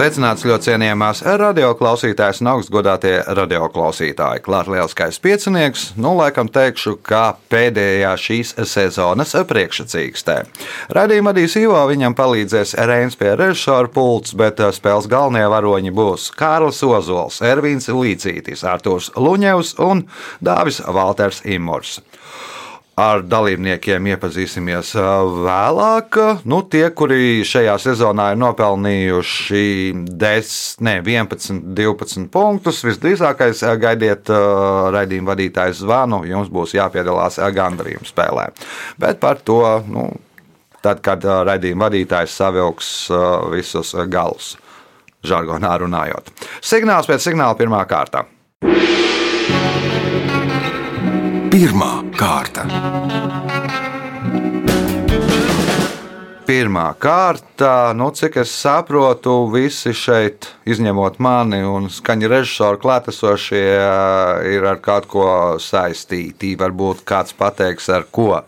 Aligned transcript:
Sveicināts 0.00 0.46
ļoti 0.48 0.64
cienījamās 0.70 1.18
radioklausītājas 1.36 2.38
un 2.40 2.48
augstgadātie 2.54 3.18
radioklausītāji. 3.36 4.40
Klāts 4.46 4.70
lielskais 4.72 5.18
piecinieks, 5.20 5.82
nu 6.00 6.14
laikam 6.16 6.48
teikšu, 6.48 6.94
kā 7.04 7.34
pēdējā 7.52 8.14
šīs 8.16 8.54
sezonas 8.64 9.36
priekšsacīkstē. 9.50 10.38
Radījuma 10.96 11.34
vadīs 11.34 11.58
Ivo, 11.60 11.82
viņam 11.90 12.16
palīdzēs 12.16 12.72
Reins 12.88 13.20
pie 13.20 13.34
režisora 13.36 13.92
pults, 13.92 14.32
bet 14.32 14.64
eh, 14.64 14.72
spēles 14.72 15.10
galvenie 15.12 15.44
varoņi 15.52 15.92
būs 15.92 16.30
Kārlis 16.32 16.80
Ozols, 16.80 17.42
Ervīns 17.44 17.92
Līcītis, 17.92 18.64
Artūrs 18.64 19.12
Luņevs 19.20 19.76
un 19.84 20.06
Dāvis 20.40 20.80
Valters 20.80 21.44
Imors. 21.44 21.98
Ar 22.98 23.22
dalībniekiem 23.24 24.08
iepazīsimies 24.10 24.90
vēlāk. 25.46 26.16
Nu, 26.50 26.58
tie, 26.68 26.82
kuri 26.92 27.40
šajā 27.46 27.76
sezonā 27.80 28.30
ir 28.34 28.40
nopelnījuši 28.42 29.62
10, 30.20 30.82
ne, 30.84 30.96
11, 31.06 31.62
12 31.78 32.26
punktus, 32.34 32.82
visdrīzākais 32.84 33.62
gaidiet 33.80 34.32
raidījuma 34.96 35.32
vadītāju 35.32 35.78
zvanu. 35.80 36.24
Jums 36.28 36.50
būs 36.52 36.74
jāpiedalās 36.76 37.40
gandrījuma 37.56 38.08
spēlē. 38.10 38.48
Bet 39.00 39.22
par 39.22 39.40
to, 39.46 39.62
nu, 39.88 40.10
tad, 40.84 41.00
kad 41.06 41.24
raidījuma 41.24 41.88
vadītājs 41.88 42.36
savilks 42.42 42.90
visus 43.54 43.94
galus, 44.12 44.56
žargonā 45.24 45.78
runājot. 45.86 46.34
Signāls 46.60 47.08
pēc 47.08 47.30
signāla 47.30 47.56
pirmā 47.56 47.86
kārta. 47.88 48.26
Pirmā 51.50 52.04
kārta. 52.14 52.62
Pirmā 56.46 56.84
kārta, 57.02 57.90
nu, 57.98 58.06
cik 58.14 58.38
es 58.44 58.52
saprotu, 58.54 59.34
visi 59.50 59.90
šeit, 59.90 60.46
izņemot 60.70 61.18
mani 61.18 61.58
un 61.66 61.90
skaņu 61.90 62.30
režisoru 62.30 62.78
klātesošie, 62.84 63.64
ir 64.46 64.68
ar 64.70 64.78
kaut 64.84 65.10
ko 65.10 65.26
saistīti. 65.58 66.52
Varbūt 66.60 67.02
kāds 67.10 67.34
pateiks, 67.34 67.90
ar 67.90 68.06
ko. 68.06 68.44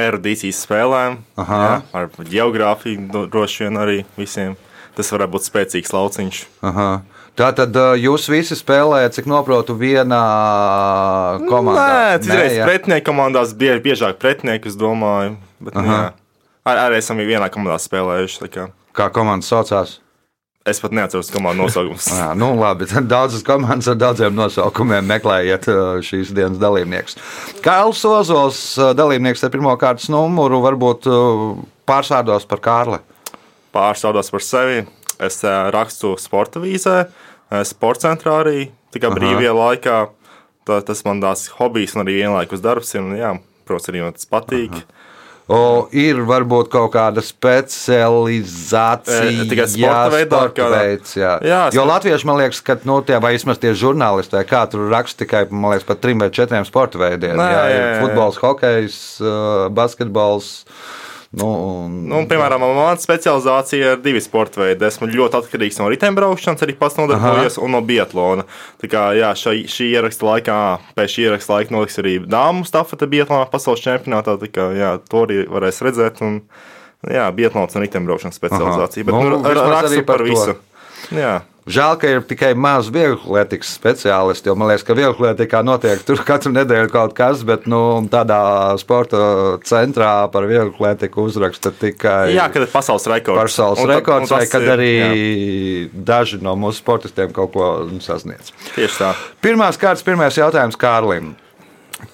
Erudīcijas 0.00 0.64
spēlēm, 0.64 1.20
Aha. 1.44 1.62
jā, 1.66 1.78
ar 1.92 2.08
geogrāfiju 2.24 3.26
droši 3.28 3.66
vien 3.66 3.80
arī 3.84 4.02
visiem. 4.16 4.56
Tas 4.96 5.12
varētu 5.12 5.36
būt 5.36 5.50
spēcīgs 5.52 5.92
lauciņš. 5.92 6.44
Aha. 6.72 6.92
Tātad 7.40 7.76
uh, 7.78 7.94
jūs 7.96 8.26
visi 8.28 8.56
spēlējat, 8.58 9.14
cik 9.16 9.28
noprotu, 9.30 9.72
vienā 9.80 10.20
komandā. 11.48 11.86
Nē, 11.86 12.18
citreiz 12.26 12.58
jā? 12.58 12.66
pretinieku 12.68 13.06
komandās 13.08 13.54
bieži, 13.56 13.80
biežāk 13.86 14.20
pretinieku, 14.20 14.68
es 14.68 14.76
domāju. 14.76 15.38
Bet, 15.64 15.78
nu. 15.78 15.96
Ar, 16.68 16.82
arī 16.84 17.00
esam 17.00 17.22
vienā 17.24 17.48
komandā 17.52 17.80
spēlējuši. 17.80 18.50
kā. 18.52 18.68
Kā 18.96 19.08
komanda 19.14 19.46
saucās? 19.46 19.96
Es 20.68 20.76
pat 20.82 20.92
neatceros 20.92 21.30
komandu 21.32 21.64
nosaukumus. 21.64 22.10
Jā, 22.20 22.34
nu, 22.36 22.50
labi, 22.60 22.84
tad 22.90 23.08
daudzas 23.08 23.40
komandas 23.46 23.88
ar 23.88 23.96
daudziem 23.96 24.36
nosaukumiem 24.36 25.08
meklējiet 25.08 25.70
uh, 25.72 25.80
šīs 26.04 26.34
dienas 26.36 26.60
dalībniekus. 26.60 27.16
Kārlis 27.64 28.04
Ozols, 28.04 28.60
uh, 28.76 28.92
dalībnieks 28.96 29.46
ar 29.46 29.54
pirmā 29.54 29.72
kārtas 29.80 30.10
numuru, 30.12 30.60
varbūt 30.66 31.08
uh, 31.08 31.46
pārsvārdos 31.88 32.44
par 32.50 32.60
Kārli. 32.68 33.00
Pārstāvdos 33.72 34.28
par 34.34 34.44
sevi. 34.44 34.84
Es 35.20 35.42
rakstu 35.44 36.14
sporta 36.16 36.60
vīzē, 36.62 36.94
ā, 37.04 37.29
sporta 37.66 38.08
centrā 38.08 38.40
arī 38.44 38.70
tikai 38.94 39.12
brīvajā 39.16 39.54
laikā. 39.56 39.98
Tā, 40.68 40.78
tas 40.86 41.00
man 41.06 41.22
tās 41.22 41.48
hobijs 41.56 41.96
un 41.96 42.04
arī 42.04 42.20
vienlaikus 42.20 42.62
darbs. 42.62 42.92
Ir, 42.94 43.02
un, 43.02 43.16
jā, 43.18 43.34
protams, 43.66 43.90
arī 43.90 44.04
man 44.04 44.16
tas 44.16 44.28
patīk. 44.30 44.76
Aha. 44.76 45.00
O, 45.50 45.88
ir 45.90 46.20
varbūt 46.28 46.68
kaut 46.70 46.92
kāda 46.94 47.22
specializācija. 47.26 49.32
E, 49.32 49.46
tikai 49.50 49.64
sporta 49.72 50.12
veidā, 50.14 50.42
jā. 51.18 51.32
Jā, 51.42 51.62
jo 51.74 51.82
latvieši, 51.88 52.28
man 52.28 52.38
liekas, 52.38 52.60
ka 52.62 52.76
nu, 52.86 53.00
tie 53.06 53.18
vai 53.22 53.32
vismaz 53.34 53.58
tie 53.58 53.72
žurnālisti, 53.74 54.36
vai 54.38 54.44
kā 54.46 54.62
tur 54.70 54.86
raksta 54.92 55.24
tikai 55.24 55.42
liekas, 55.50 55.86
par 55.88 55.98
trim 55.98 56.22
vai 56.22 56.30
četriem 56.34 56.64
sporta 56.68 57.00
veidiem. 57.02 57.34
Nē, 57.40 57.48
jā, 57.50 57.64
ir 57.66 57.74
jā, 57.74 57.88
jā. 57.88 57.98
futbols, 58.04 58.38
hokejs, 58.44 59.00
uh, 59.24 59.66
basketbols. 59.74 60.52
Nu, 61.30 61.46
un, 61.46 61.92
Nu, 62.10 62.24
piemēram, 62.26 62.64
manā 62.64 62.96
specializācijā 62.98 63.92
ir 63.94 64.00
divi 64.02 64.18
sporta 64.22 64.64
veidi. 64.64 64.82
Esmu 64.88 65.06
ļoti 65.12 65.38
atkarīgs 65.38 65.78
no 65.78 65.86
riteņbraukšanas, 65.92 66.64
arī 66.66 66.74
pats 66.80 66.98
nodarbojos, 66.98 67.60
un 67.62 67.76
no 67.76 67.80
biatlona. 67.86 68.46
Tā 68.82 68.90
kā 68.90 69.04
jā, 69.14 69.28
šai, 69.38 69.60
šī 69.70 69.92
ieraksta 69.92 70.26
laikā, 70.26 70.56
pēc 70.98 71.14
šī 71.14 71.28
ieraksta 71.28 71.54
laika 71.54 71.76
notiks 71.76 72.02
arī 72.02 72.16
dāmu 72.26 72.66
stafete 72.66 73.06
biatlonā 73.12 73.46
pasaules 73.52 73.84
čempionātā. 73.84 74.34
Tā 74.42 74.50
kā 74.50 74.66
jā, 74.74 74.90
to 75.06 75.22
arī 75.28 75.44
varēs 75.46 75.78
redzēt. 75.86 76.18
Un, 76.26 76.40
jā, 77.06 77.28
biatlons 77.38 77.78
un 77.78 77.86
riteņbraukšanas 77.86 78.42
specializācija. 78.42 79.06
Bet 79.06 79.14
Nu, 79.14 79.38
nu, 79.38 79.54
rakstu 79.54 80.02
par 80.02 80.18
par 80.18 80.26
visu. 80.26 80.58
Jā. 81.14 81.36
Žēl, 81.70 81.96
ka 82.00 82.08
ir 82.10 82.22
tikai 82.26 82.50
maz 82.58 82.88
vieglatlētikas 82.90 83.70
speciālisti, 83.78 84.48
jo 84.50 84.54
man 84.58 84.70
liekas, 84.72 84.82
ka 84.88 84.96
vieglatlētikā 84.98 85.60
notiek 85.66 86.00
tur 86.08 86.22
katru 86.26 86.50
nedēļu 86.56 86.90
kaut 86.90 87.14
kas, 87.14 87.44
bet 87.46 87.68
nu, 87.70 87.80
tādā 88.10 88.40
sporta 88.80 89.20
centrā 89.68 90.12
par 90.32 90.48
vieglatlētiku 90.50 91.26
uzraksta 91.28 91.70
tikai. 91.70 92.32
jā, 92.34 92.48
kad 92.52 92.64
ir 92.66 92.72
pasaules 92.72 93.06
rekords. 93.12 93.42
Pasaules 93.42 93.84
Un 93.84 93.92
rekords, 93.94 94.30
un 94.32 94.38
vai 94.38 94.46
kad 94.50 94.62
ir- 94.66 94.72
arī 94.74 94.90
jā. 94.98 95.90
daži 96.10 96.40
no 96.42 96.56
mūsu 96.56 96.80
sportistiem 96.82 97.30
kaut 97.36 97.52
ko 97.54 97.70
sasniedz. 98.00 98.50
Tieši 98.74 98.96
tā. 99.04 99.12
Pirmās 99.44 99.78
kārtas, 99.78 100.02
pirmais 100.02 100.34
jautājums 100.36 100.76
Kārlim. 100.80 101.34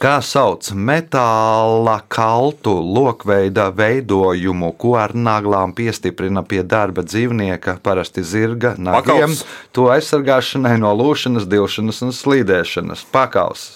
Kā 0.02 0.19
sauc 0.20 0.66
metāla 0.76 2.00
kaltu 2.12 2.74
lokveida 2.82 3.69
veidojumu, 3.72 4.72
ko 4.76 4.97
ar 5.00 5.14
naglām 5.16 5.72
piestiprina 5.76 6.42
pie 6.44 6.60
darba 6.66 7.04
dzīvnieka, 7.06 7.78
parasti 7.86 8.25
zirga, 8.26 8.75
nagiem, 8.76 9.30
Pakaus. 9.32 9.44
to 9.72 9.88
aizsargāšanai 9.94 10.76
no 10.82 10.92
lūšanas, 10.98 11.48
dilšanas 11.48 12.02
un 12.04 12.12
slīdēšanas? 12.16 13.06
Pakaus. 13.14 13.66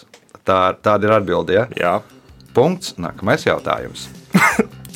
Tā, 0.44 0.60
tāda 0.82 1.08
ir 1.08 1.16
atbilde. 1.20 1.56
Ja? 1.56 1.66
Jā. 1.78 1.96
Punkts. 2.56 2.96
Nākamais 3.00 3.46
jautājums. 3.46 4.08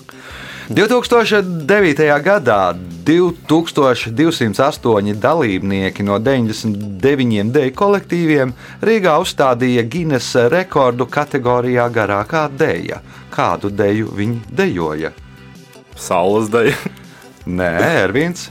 2009. 0.68 2.22
gadā 2.24 2.74
2208 3.04 5.20
dalībnieki 5.20 6.02
no 6.02 6.18
99 6.18 7.52
deju 7.52 7.72
kolektīviem 7.76 8.52
Rīgā 8.80 9.18
uzstādīja 9.20 9.82
Guinness 9.84 10.34
rekordu 10.48 11.06
kategorijā 11.06 11.88
garākā 11.92 12.48
deja. 12.48 13.02
Kādu 13.34 13.68
deju 13.68 14.08
viņi 14.16 14.40
dejoja? 14.48 15.10
Saules 15.96 16.48
daļa. 16.48 16.72
Nē, 17.60 17.70
Ervīns, 18.06 18.48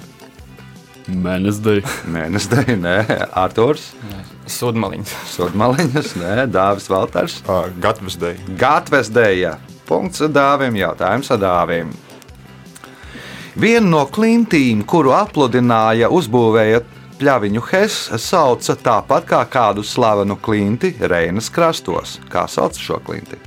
Mēnesdēļ. 1.10 1.82
Mēnesis 2.14 2.50
deja, 2.52 2.76
nē, 2.80 2.96
Arthurs, 3.36 3.90
Sudmaliņš. 4.48 5.12
Sudmaliņas, 5.34 6.14
nē, 6.22 6.46
Dāvis 6.52 6.88
Valters. 6.92 7.42
Gatavs 8.60 9.12
dēļa. 9.12 9.58
Punkts 9.90 10.24
dāvim, 10.32 10.78
jautājums 10.80 11.32
dāvim. 11.42 11.92
Vienu 13.54 13.92
no 13.92 14.00
klintīm, 14.10 14.80
kuru 14.90 15.12
apludināja, 15.14 16.08
uzbūvēja 16.10 16.80
pļaviņu 17.20 17.62
Hess, 17.68 18.08
sauca 18.18 18.74
tāpat 18.74 19.28
kā 19.30 19.42
kādu 19.46 19.84
slavenu 19.86 20.40
klinti 20.42 20.96
Reinas 20.98 21.52
krastos. 21.54 22.16
Kā 22.34 22.48
sauc 22.50 22.80
šo 22.82 22.98
klinti? 23.06 23.38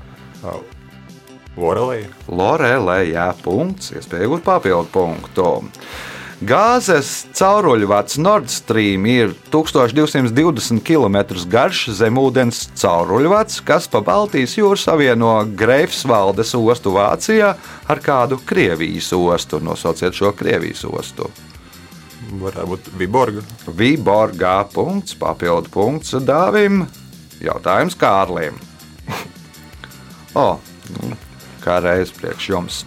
Vorelī. 1.57 2.05
Lorelē, 2.31 3.01
jā, 3.11 3.27
punkts, 3.43 3.91
iespēja 3.97 4.29
iegūt 4.29 4.47
papildu 4.47 4.87
punktu. 4.95 5.49
Gāzes 6.45 7.25
cauruļvads 7.33 8.19
Nord 8.21 8.51
Stream 8.53 9.07
ir 9.09 9.31
1220 9.49 10.83
km 10.85 11.17
garš 11.49 11.87
zemūdens 11.97 12.59
cauruļvads, 12.77 13.63
kas 13.65 13.89
pa 13.89 14.03
Baltijas 14.05 14.59
jūru 14.59 14.77
savieno 14.77 15.39
Greifsvaldes 15.57 16.53
ostu 16.59 16.93
Vācijā 16.93 17.55
ar 17.89 18.03
kādu 18.05 18.37
Krievijas 18.45 19.09
ostu. 19.17 19.63
Nosauciet 19.65 20.13
šo 20.13 20.35
Krievijas 20.37 20.85
ostu. 20.85 21.31
Varētu 22.37 22.69
būt 22.69 22.93
Viborga. 23.01 23.45
Viborgā 23.73 24.59
punkts, 24.75 25.17
papildu 25.17 25.73
punkts 25.73 26.19
Dāvim. 26.21 26.85
Jautājums 27.41 27.97
Kārlim. 27.97 28.61
O, 30.37 30.59
nu, 30.93 31.15
kā 31.67 31.77
reiz 31.83 32.13
priekš 32.15 32.49
jums. 32.49 32.81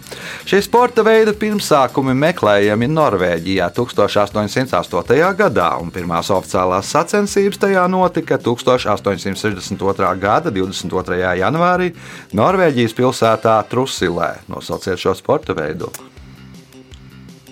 Šī 0.48 0.62
sporta 0.64 1.04
veida 1.06 1.34
pirmsākumi 1.36 2.14
meklējami 2.16 2.88
Norvēģijā 2.90 3.68
1808. 3.76 5.30
gadā, 5.38 5.68
un 5.82 5.92
pirmās 5.94 6.32
oficiālās 6.34 6.90
sacensības 6.94 7.60
tajā 7.60 7.86
notika 7.92 8.40
1862. 8.40 10.12
gada 10.20 10.52
22. 10.54 11.20
janvārī 11.42 11.92
Norvēģijas 12.36 12.96
pilsētā 12.96 13.58
Trusilē. 13.70 14.32
Nosauciet 14.50 15.00
šo 15.00 15.14
sporta 15.18 15.56
veidu. 15.56 15.92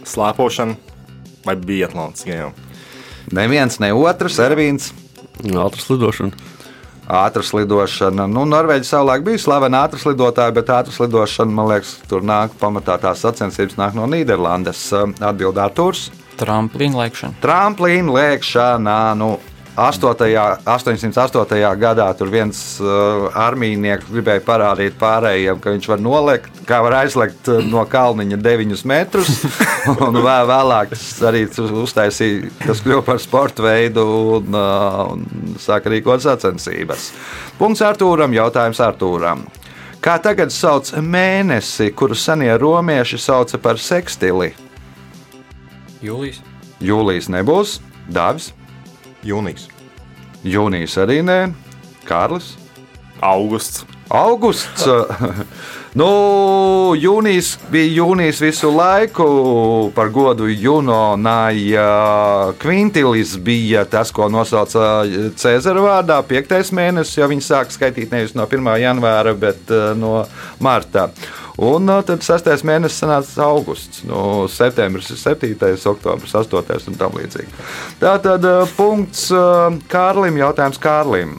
Slēpošana 0.08 0.78
vai 1.44 1.56
biatlons. 1.60 2.24
Neviens, 3.34 3.76
ne 3.82 3.92
otrs, 3.92 4.38
Ervīns. 4.40 4.92
Ātras 5.44 5.86
lidošana. 5.92 6.32
Ātras 7.08 7.54
lidošana. 7.56 8.26
Nu, 8.28 8.42
Norvēģija 8.44 8.84
savulaik 8.84 9.22
bija 9.24 9.40
slavena 9.40 9.86
ātras 9.86 10.04
lidotāja, 10.04 10.52
bet 10.52 10.68
ātras 10.68 10.98
lidošana, 11.00 11.54
man 11.56 11.70
liekas, 11.70 11.94
tur 12.10 12.20
nāk 12.20 12.52
pamatā 12.60 12.98
tās 13.00 13.22
sacensības 13.24 13.78
nāk 13.80 13.96
no 13.96 14.04
Nīderlandes. 14.12 14.82
Atbildē 15.16 15.64
Artūrs. 15.64 16.10
Tramplīna 16.38 17.00
lēkšana. 17.00 17.40
Tramplīna 17.40 18.12
lēkšanā. 18.12 18.98
Nu, 19.16 19.30
8. 19.78 20.64
808. 20.66 21.76
gadā 21.78 22.06
tur 22.18 22.30
viens 22.32 22.58
uh, 22.82 23.28
armijnieks 23.38 24.08
gribēja 24.10 24.42
parādīt 24.42 24.96
pārējiem, 24.98 25.60
ka 25.62 25.74
viņš 25.76 25.86
var 25.92 26.02
nolekt, 26.02 26.58
kā 26.66 26.80
var 26.82 26.96
aizlekt 27.04 27.46
uh, 27.52 27.60
no 27.62 27.84
kalniņa 27.86 28.40
9 28.42 28.82
metrus. 28.90 29.30
un 29.94 30.18
vēl, 30.18 30.48
vēlāk 30.50 30.96
tas 30.96 31.06
arī 31.30 31.44
uztaisīja, 31.84 32.50
tas 32.64 32.82
kļuva 32.82 33.06
par 33.06 33.22
sporta 33.22 33.68
veidu 33.68 34.02
un, 34.40 34.58
uh, 34.58 35.14
un 35.14 35.54
sāka 35.62 35.94
rīkot 35.94 36.26
sacensības. 36.26 37.12
Punkts 37.60 37.86
Artūram, 37.86 38.34
jautājums 38.34 38.82
Artūram. 38.82 39.46
Kā 40.02 40.18
tagad 40.22 40.50
sauc 40.54 40.90
mēnesi, 41.02 41.92
kuru 41.94 42.18
senie 42.18 42.50
romieši 42.58 43.18
sauca 43.22 43.62
par 43.62 43.78
sekstili? 43.82 44.52
Jūlijas. 46.02 46.42
Jūlijas 46.82 47.30
nebūs, 47.34 47.78
Dāvis. 48.10 48.52
Jūnijas. 49.28 49.68
Jūnijas 50.46 50.94
arī 51.02 51.20
nē, 51.26 51.38
Kārlis. 52.08 52.54
Augusts. 53.20 53.84
Augusts. 54.14 54.86
nu, 55.96 56.08
jūnijas 56.98 57.54
bija 57.72 58.02
jūnijas 58.02 58.42
visu 58.42 58.70
laiku. 58.74 59.28
Par 59.96 60.10
godu 60.12 60.48
Junonai 60.50 61.72
Kvintilis 62.60 63.36
bija 63.40 63.84
tas, 63.88 64.12
ko 64.12 64.28
nosauca 64.32 65.06
Cēzara 65.38 65.84
vārdā. 65.84 66.20
Piektais 66.28 66.72
mēnesis, 66.76 67.16
jo 67.20 67.28
viņi 67.32 67.46
sāk 67.48 67.72
skaitīt 67.72 68.12
nevis 68.12 68.36
no 68.36 68.44
1. 68.44 68.72
janvāra, 68.82 69.34
bet 69.38 69.72
no 69.96 70.26
marta. 70.60 71.08
Un 71.58 71.90
tad 72.06 72.22
sastais 72.22 72.62
mēnesis 72.62 73.00
sanāca 73.02 73.48
augusts. 73.48 74.04
No 74.06 74.46
septembris 74.52 75.10
ir 75.10 75.18
7, 75.18 75.56
oktobris 75.90 76.36
8 76.38 76.92
un 76.92 77.00
tam 77.00 77.16
līdzīgi. 77.18 77.50
Tā 77.98 78.14
tad 78.22 78.46
punkts 78.76 79.30
Kārlim, 79.90 80.38
jautājums 80.38 80.78
Kārlim. 80.78 81.38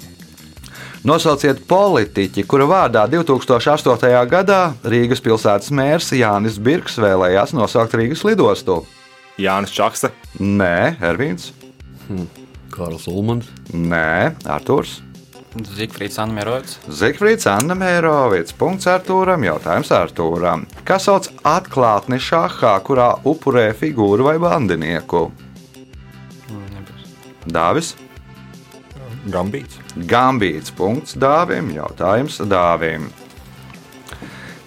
Nosauciet 1.07 1.61
politiķi, 1.63 2.43
kura 2.43 2.65
vārdā 2.67 3.05
2008. 3.07 4.09
gadā 4.27 4.59
Rīgas 4.83 5.21
pilsētas 5.23 5.71
mērs 5.71 6.11
Jānis 6.11 6.57
Birks 6.59 6.99
vēlējās 6.99 7.55
nosaukt 7.55 7.95
Rīgas 7.95 8.25
lidostu. 8.27 8.81
Jānis 9.39 9.71
Čakste. 9.71 10.11
Nē, 10.43 10.99
Ervīns. 10.99 11.53
Hmm. 12.09 12.27
Kārls 12.73 13.07
Ulmans. 13.07 13.47
Nē, 13.71 14.35
Artūrs. 14.43 14.99
Zigfrīds 15.55 16.19
Anmērovics. 16.21 16.75
Zigfrīds 16.91 17.47
Anmērovics. 17.47 18.53
Punkts 18.59 18.91
Artūram. 18.91 19.47
Jautājums 19.47 19.95
Artūram. 19.95 20.67
Kas 20.85 21.07
sauc 21.07 21.31
atklātni 21.47 22.19
šahā, 22.21 22.75
kurā 22.85 23.13
upurē 23.23 23.69
figūru 23.71 24.27
vai 24.27 24.35
bandinieku? 24.43 25.29
Nebūs. 26.51 27.11
Dāvis. 27.47 27.95
Gambīts. 29.31 29.78
Gambīts. 29.95 30.73
Punkts 30.75 31.17
Dāvim. 31.17 31.71
Jautājums 31.73 32.39
Dāvim. 32.45 33.09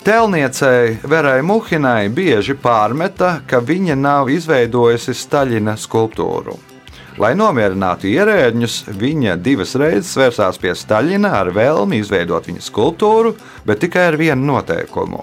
Telniecei 0.02 0.96
Verai 1.06 1.42
Muhinai 1.46 2.08
bieži 2.10 2.56
pārmeta, 2.58 3.36
ka 3.46 3.60
viņa 3.62 3.94
nav 3.94 4.30
izveidojusi 4.34 5.14
Staļina 5.14 5.76
skulptūru. 5.78 6.56
Lai 7.22 7.34
nomierinātu 7.38 8.08
ierēdņus, 8.10 8.78
viņa 8.98 9.36
divas 9.38 9.76
reizes 9.78 10.16
vērsās 10.18 10.58
pie 10.58 10.72
Staļina 10.74 11.30
ar 11.42 11.52
vēlmi 11.54 12.00
izveidot 12.02 12.48
viņa 12.50 12.64
skulptūru, 12.66 13.36
bet 13.68 13.84
tikai 13.84 14.08
ar 14.10 14.18
vienu 14.18 14.48
noteikumu. 14.54 15.22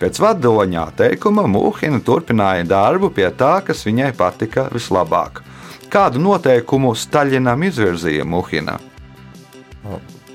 Pēc 0.00 0.18
vadoņā 0.20 0.88
teikuma 0.96 1.46
Mūhina 1.46 2.02
turpināja 2.04 2.66
darbu 2.66 3.12
pie 3.14 3.28
tā, 3.30 3.60
kas 3.62 3.86
viņai 3.86 4.10
patika 4.16 4.66
vislabāk. 4.74 5.44
Kādu 5.92 6.18
noteikumu 6.24 6.96
Staļinam 6.98 7.62
izvirzīja 7.70 8.26
Mūhina? 8.26 8.80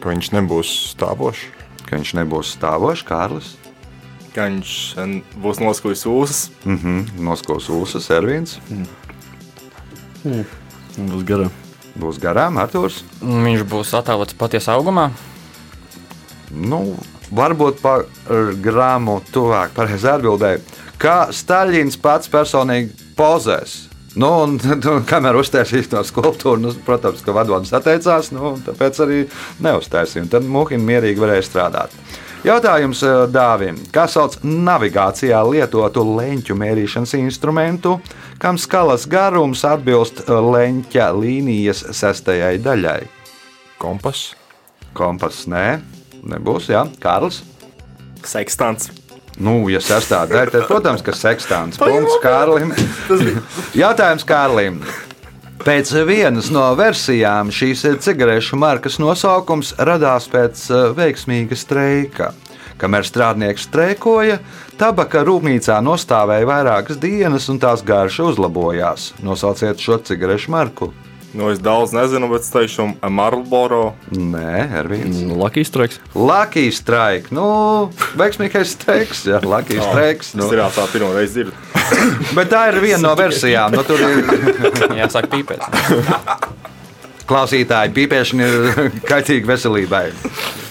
Ka 0.01 0.09
viņš 0.09 0.31
nebūs 0.33 0.69
stāvošs. 0.95 1.43
Ka 1.87 1.97
viņš 1.97 2.13
nebūs 2.21 2.55
stāvošs, 2.55 3.05
Kārlis. 3.07 3.51
Ka 4.31 4.47
viņš 4.47 4.73
būs 5.43 5.59
noskūjis 5.59 6.05
ūsas. 6.07 6.41
Mm 6.63 6.77
-hmm, 6.77 7.25
noskūs 7.27 7.69
ūsas, 7.69 8.09
Ervīns. 8.15 8.59
Mm. 8.69 8.87
Mm. 10.23 10.45
Būs 11.11 11.23
garām. 11.27 11.51
Būs 11.99 12.19
garām, 12.21 12.57
Arthurs. 12.57 13.03
Viņš 13.21 13.63
būs 13.67 13.93
attēlots 13.97 14.37
patiesā 14.37 14.77
augumā. 14.77 15.11
Nu, 16.51 16.95
varbūt 17.31 17.81
par 17.81 18.05
grāmu 18.63 19.21
tuvāk 19.31 19.75
pareizi 19.75 20.07
atbildēju. 20.07 20.61
Kā 21.01 21.31
Staļins 21.33 21.97
pats 21.97 22.29
personīgi 22.29 22.91
pozēs. 23.17 23.90
Nu, 24.15 24.31
un, 24.43 24.57
un, 24.93 25.05
kamēr 25.07 25.37
uztaisīs 25.39 25.87
to 25.91 26.01
skulptūru, 26.07 26.59
nu, 26.65 26.73
protams, 26.85 27.23
ka 27.23 27.35
vadonis 27.35 27.71
atteicās, 27.75 28.31
nu, 28.35 28.57
tāpēc 28.65 28.99
arī 29.05 29.21
neuztaisīja. 29.63 30.27
Tad 30.33 30.47
Muhina 30.47 30.83
mierīgi 30.87 31.23
varēja 31.23 31.47
strādāt. 31.47 31.95
Jautājums 32.41 33.03
Dāvim. 33.29 33.77
Kā 33.93 34.07
sauc 34.09 34.39
navigācijā 34.41 35.37
lietotu 35.45 36.03
leņķu 36.17 36.57
mērīšanas 36.57 37.13
instrumentu, 37.19 37.99
kam 38.41 38.57
skalas 38.57 39.05
garums 39.09 39.61
atbilst 39.69 40.23
leņķa 40.25 41.11
līnijas 41.13 41.85
sestajai 41.93 42.55
daļai? 42.65 43.03
Kompass. 43.81 44.33
Kompass 44.97 45.45
nē, 45.49 45.67
nebūs, 46.33 46.71
jā. 46.73 46.87
Kārlis. 47.03 47.43
Sekstants. 48.25 48.89
Nu, 49.39 49.69
ja 49.71 49.79
sastāvdaļa, 49.83 50.51
tad, 50.51 50.67
protams, 50.67 51.03
ka 51.05 51.15
sekstāns. 51.15 51.79
Punkts 51.79 52.19
Kārlim. 52.23 52.73
Jautājums 53.83 54.27
Kārlim. 54.27 54.81
Pēc 55.61 55.91
vienas 56.07 56.49
no 56.49 56.63
versijām 56.73 57.51
šīs 57.53 57.83
cigarešu 58.01 58.57
markas 58.57 58.97
nosaukums 59.01 59.75
radās 59.77 60.25
pēc 60.31 60.63
veiksmīga 60.97 61.57
streika. 61.57 62.31
Kamēr 62.81 63.05
strādnieks 63.05 63.67
streikoja, 63.67 64.39
tabaka 64.81 65.21
rūpnīcā 65.27 65.77
nostāvēja 65.85 66.47
vairākas 66.49 66.97
dienas, 66.97 67.45
un 67.53 67.61
tās 67.61 67.85
garša 67.85 68.31
uzlabojās. 68.31 69.11
Nosauciet 69.21 69.77
šo 69.77 69.99
cigarešu 70.01 70.49
marku. 70.55 70.89
Nu, 71.33 71.47
es 71.47 71.61
daudz 71.63 71.93
nezinu, 71.95 72.27
bet 72.27 72.43
es 72.43 72.51
teikšu, 72.51 72.89
Marlboro. 73.07 73.93
Nē, 74.11 74.81
Ervīns. 74.81 75.21
Lucky 75.31 75.63
Strike. 75.63 76.01
Lucky 76.11 76.65
Strike. 76.75 77.31
Nu, 77.31 77.45
veiksmīgais 78.19 78.73
streiks. 78.75 79.23
Jā, 79.29 79.39
Lucky 79.45 79.79
oh, 79.79 79.85
Strike. 79.87 80.27
Nu. 80.35 80.49
Tas 80.49 80.57
ir 80.57 80.63
tā 80.75 80.87
pirmā 80.91 81.13
reize 81.15 81.31
dzird. 81.37 81.55
bet 82.37 82.51
tā 82.51 82.65
ir 82.73 82.81
viena 82.83 83.05
no 83.05 83.13
versijām. 83.15 83.71
Nu, 83.77 83.85
tur 83.87 84.03
ir 84.03 84.27
jāsāk 85.01 85.29
pīpēt. 85.31 85.63
Klausītāji, 87.31 87.95
pīpēšana 87.95 88.51
ir 88.51 88.99
kaitīga 89.07 89.53
veselībai. 89.53 90.03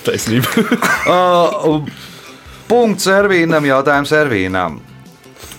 Taisnība. 0.05 0.69
uh, 1.09 1.89
punkts 2.69 3.09
Ervīnam, 3.09 3.65
jautājums 3.65 4.13
Ervīnam. 4.13 4.77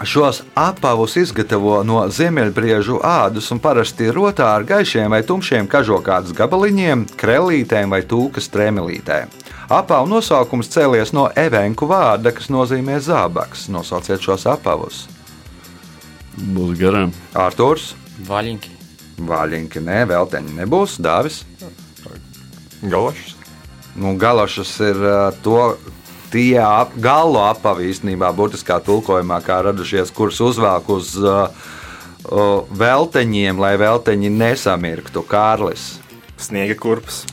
Šos 0.04 0.42
apavus 0.58 1.14
izgatavo 1.20 1.76
no 1.86 2.00
ziemeļbriežu 2.10 2.98
ādas 3.06 3.52
un 3.54 3.60
parasti 3.62 4.10
rotā 4.10 4.48
ar 4.56 4.66
gaišiem 4.66 5.14
vai 5.14 5.22
tumšiem 5.28 5.68
kažokādas 5.70 6.34
gabaliņiem, 6.38 7.06
krellītēm 7.22 7.94
vai 7.94 8.02
tūkas 8.10 8.50
trēmelītēm. 8.54 9.30
Apavu 9.72 10.10
nosaukums 10.10 10.72
cēlies 10.74 11.14
no 11.14 11.28
evenku 11.38 11.86
vārda, 11.88 12.34
kas 12.34 12.50
nozīmē 12.50 12.98
zābaks. 13.00 13.68
Nosauciet 13.72 14.26
šos 14.26 14.48
apavus. 14.50 15.06
Būs 16.36 16.74
garām. 16.80 17.14
Artūrs. 17.38 17.92
Vaļinki. 18.28 18.74
Vaļinki, 19.22 19.84
nē, 19.86 20.02
velteņi 20.10 20.58
nebūs. 20.58 20.98
Dāvis. 21.04 21.44
Galošs. 22.82 23.36
Nu, 24.02 24.16
galošas 24.18 24.72
ir 24.88 24.98
uh, 25.04 25.42
to, 25.44 25.76
tie 26.32 26.58
ap, 26.64 26.96
galo 27.02 27.44
apavi 27.50 27.90
īstenībā, 27.92 28.32
burtiskā 28.36 28.80
tulkojumā, 28.84 29.42
kā 29.46 29.62
radušies, 29.68 30.14
kurus 30.16 30.40
uzvelk 30.44 30.90
uz 30.94 31.14
uh, 31.20 31.52
uh, 32.32 32.64
velteņiem, 32.72 33.60
lai 33.62 33.76
velteņi 33.82 34.32
nesamirktu. 34.40 35.26
Kārlis. 35.28 35.94
Sniega 36.42 36.78
kurpes. 36.80 37.26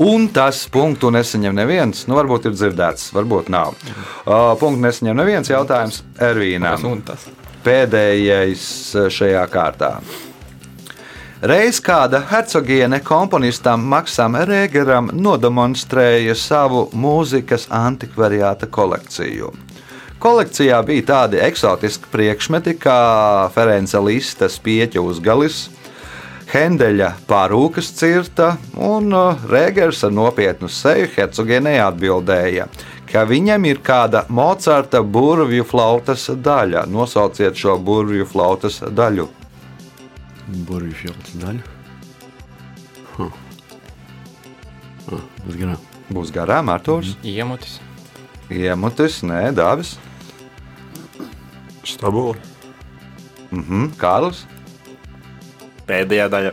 Un 0.00 0.28
tas 0.32 0.62
punktu 0.72 1.08
nesaņem 1.12 1.56
neviens. 1.56 2.04
Nu, 2.08 2.18
varbūt 2.18 2.50
ir 2.50 2.56
dzirdēts, 2.56 3.10
varbūt 3.16 3.48
nav. 3.52 3.76
Uh, 4.24 4.52
punktu 4.60 4.82
nesaņem 4.84 5.16
neviens 5.16 5.52
jautājums 5.52 6.02
Ervīnam. 6.20 7.02
Pēdējais 7.66 8.64
šajā 9.10 9.42
kārtā. 9.50 9.96
Reiz 11.46 11.76
kāda 11.78 12.18
hercogiene 12.26 12.98
komponistam 13.06 13.84
Maksam 13.86 14.34
Rēgeram 14.48 15.12
nodemonstrēja 15.14 16.34
savu 16.34 16.80
mūzikas 16.90 17.68
antikvariāta 17.70 18.66
kolekciju. 18.66 19.52
Kolekcijā 20.18 20.80
bija 20.88 21.04
tādi 21.12 21.38
eksotiski 21.46 22.10
priekšmeti 22.10 22.74
kā 22.82 22.96
Ferenca 23.54 24.02
Lista 24.02 24.50
spieķa 24.50 25.04
uzgalis, 25.06 25.60
Hendeļa 26.50 27.12
pārūkas 27.30 27.92
cirta, 27.94 28.56
un 28.74 29.14
uh, 29.14 29.46
Rēgers 29.46 30.02
ar 30.08 30.18
nopietnu 30.18 30.72
seju 30.72 31.12
hercogienei 31.14 31.78
atbildēja, 31.84 32.66
ka 33.12 33.22
viņam 33.22 33.70
ir 33.70 33.84
kāda 33.86 34.26
Mocarta 34.34 35.04
burvju 35.04 35.70
flautas 35.70 36.26
daļa. 36.26 36.88
Nosauciet 36.90 37.54
šo 37.54 37.78
burvju 37.78 38.26
flautas 38.34 38.82
daļu. 38.82 39.35
Burbuļs 40.46 41.02
jauts 41.08 41.32
daļa. 41.42 41.62
Huh. 43.16 43.32
Ah, 45.10 45.22
būs 45.46 45.56
garām. 45.58 45.80
Būs 46.06 46.30
garām 46.34 46.68
Arthurs, 46.70 47.16
Iemutis. 47.26 47.78
iemutis, 48.50 49.22
nē, 49.26 49.48
Dāvis, 49.56 49.96
Stabuli. 51.86 52.38
mhm, 53.50 53.88
Kārlis. 53.98 54.44
Pēdējā 55.86 56.28
daļa. 56.30 56.52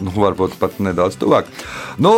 Nu, 0.00 0.12
varbūt 0.16 0.54
pat 0.60 0.78
nedaudz 0.80 1.16
tuvāk. 1.20 1.48
Nu, 2.00 2.12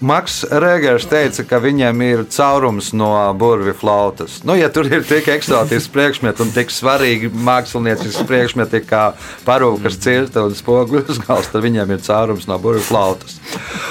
Maks 0.00 0.46
Rēgers 0.48 1.04
teica, 1.10 1.44
ka 1.44 1.58
viņam 1.60 1.98
ir 2.00 2.22
caurums 2.32 2.86
no 2.96 3.10
burvju 3.36 3.74
flautas. 3.76 4.38
Nu, 4.48 4.54
ja 4.56 4.70
tur 4.72 4.88
ir 4.88 5.04
tik 5.04 5.26
eksotisks 5.28 5.90
priekšmets 5.92 6.40
un 6.40 6.52
tik 6.54 6.72
svarīgi 6.72 7.28
māksliniecisks 7.28 8.24
priekšmeti 8.24 8.80
kā 8.88 9.02
parūkas 9.44 9.98
cirta 10.00 10.46
un 10.46 10.56
spoguļu 10.56 11.04
uzgals, 11.04 11.50
tad 11.52 11.60
viņam 11.66 11.92
ir 11.92 12.00
caurums 12.06 12.48
no 12.48 12.56
burvju 12.62 12.86
flautas. 12.88 13.36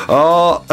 O, 0.09 0.23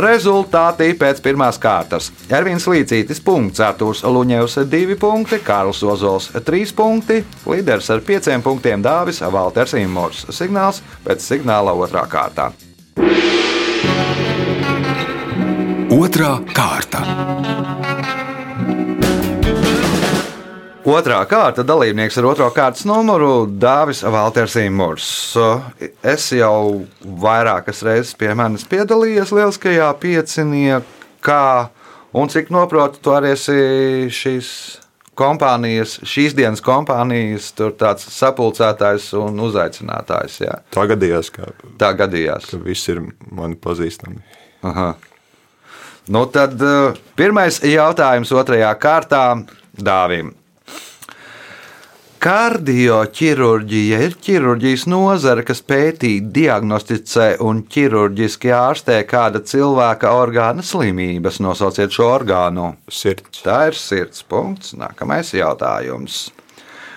rezultāti 0.01 0.95
pēc 0.97 1.21
pirmās 1.21 1.61
kārtas. 1.61 2.09
Ervīns 2.33 2.65
Līcītis, 2.73 3.21
punkts, 3.21 3.61
Artūrs 3.61 4.07
Luņevs, 4.09 4.63
2 4.73 4.97
punkti, 5.03 5.43
Kārls 5.45 5.83
Ozols, 5.85 6.31
3 6.33 6.73
punkti, 6.79 7.21
līderis 7.45 7.93
ar 7.93 8.01
5 8.09 8.41
punktiem 8.47 8.81
Dāvis 8.81 9.21
Valters 9.21 9.77
Imors. 9.77 10.25
Signāls 10.33 10.81
pēc 11.05 11.29
signāla 11.29 11.77
otrā 11.77 12.09
kārtā. 12.09 12.55
Otra 16.07 16.37
kārta. 16.55 17.01
Otrā 20.87 21.17
kārta 21.27 21.65
dalībnieks 21.67 22.21
ar 22.21 22.29
otro 22.31 22.47
kārtas 22.55 22.85
numuru- 22.87 23.49
Dāvis 23.65 24.05
Valters 24.07 24.55
Imors. 24.63 25.09
Es 26.07 26.29
jau 26.31 26.85
vairākas 27.03 27.83
reizes 27.83 28.15
pie 28.15 28.31
manis 28.39 28.63
piedalījies 28.71 29.33
lieliskajā 29.35 29.89
pieciniekā, 30.05 31.41
un 32.15 32.29
cik 32.29 32.55
noprotu, 32.55 33.03
tu 33.03 33.11
arī 33.11 33.33
esi 33.35 33.59
šīs 34.07 34.53
kompānijas, 35.19 35.99
šīs 36.07 36.39
dienas 36.39 36.63
kompānijas, 36.63 37.51
tur 37.57 37.73
tāds 37.73 38.07
sapulcētājs 38.21 39.11
un 39.19 39.43
uzaicinātājs. 39.49 40.39
Jā. 40.47 40.61
Tā 40.71 40.87
gadījās, 40.87 41.33
ka, 41.35 41.51
Tā 41.83 41.93
gadījās. 41.99 42.47
ka 42.47 42.63
visi 42.63 42.93
ir 42.95 43.03
mani 43.33 43.57
pazīstami. 43.57 44.23
Aha. 44.63 44.95
Nu, 46.07 46.27
tad 46.31 46.61
uh, 46.63 46.97
pirmais 47.19 47.59
jautājums 47.67 48.31
otrajā 48.31 48.71
kārtā 48.79 49.23
Dāvim. 49.77 50.35
Kardioķirurģija 52.27 53.99
ir 54.03 54.15
ķirurģijas 54.25 54.87
nozare, 54.91 55.45
kas 55.47 55.61
pētī, 55.63 56.17
diagnosticē 56.35 57.27
un 57.45 57.61
ķirurģiski 57.71 58.51
ārstē 58.57 58.97
kāda 59.07 59.43
cilvēka 59.47 60.11
orgāna 60.17 60.65
slimības. 60.67 61.39
Nosauciet 61.45 61.95
šo 61.95 62.09
orgānu. 62.17 62.73
Sirds. 62.91 63.45
Tā 63.45 63.67
ir 63.71 63.79
sirds 63.79 64.25
punkts. 64.27 64.75
Nākamais 64.75 65.35
jautājums. 65.37 66.25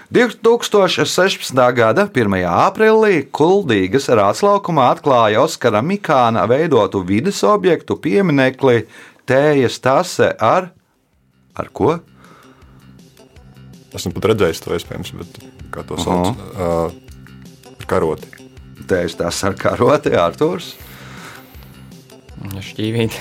2016. 0.09 1.53
gada 1.77 2.07
1. 2.09 2.33
aprīlī 2.49 3.27
Kuldīgas 3.29 4.07
rātslaukumā 4.09 4.87
atklāja 4.95 5.43
Oskara 5.43 5.83
Mikāna 5.85 6.47
veidotu 6.49 7.03
vidas 7.05 7.43
objektu 7.45 7.93
pieminekli 8.01 8.87
Tējas 9.29 9.77
tase 9.77 10.31
ar, 10.33 10.71
ar 11.53 11.69
ko? 11.69 11.99
Esmu 13.93 14.15
pat 14.15 14.31
redzējis 14.31 14.63
to 14.65 14.73
iespējams, 14.73 15.13
bet 15.19 15.37
kā 15.69 15.85
to 15.85 16.01
sauc? 16.01 16.41
Uh, 16.57 16.89
karoti. 17.85 18.33
Tējas 18.89 19.19
tase 19.21 19.51
ar 19.51 19.59
karoti, 19.61 20.15
Artūrs. 20.17 20.71
Šķīvīt. 22.65 23.13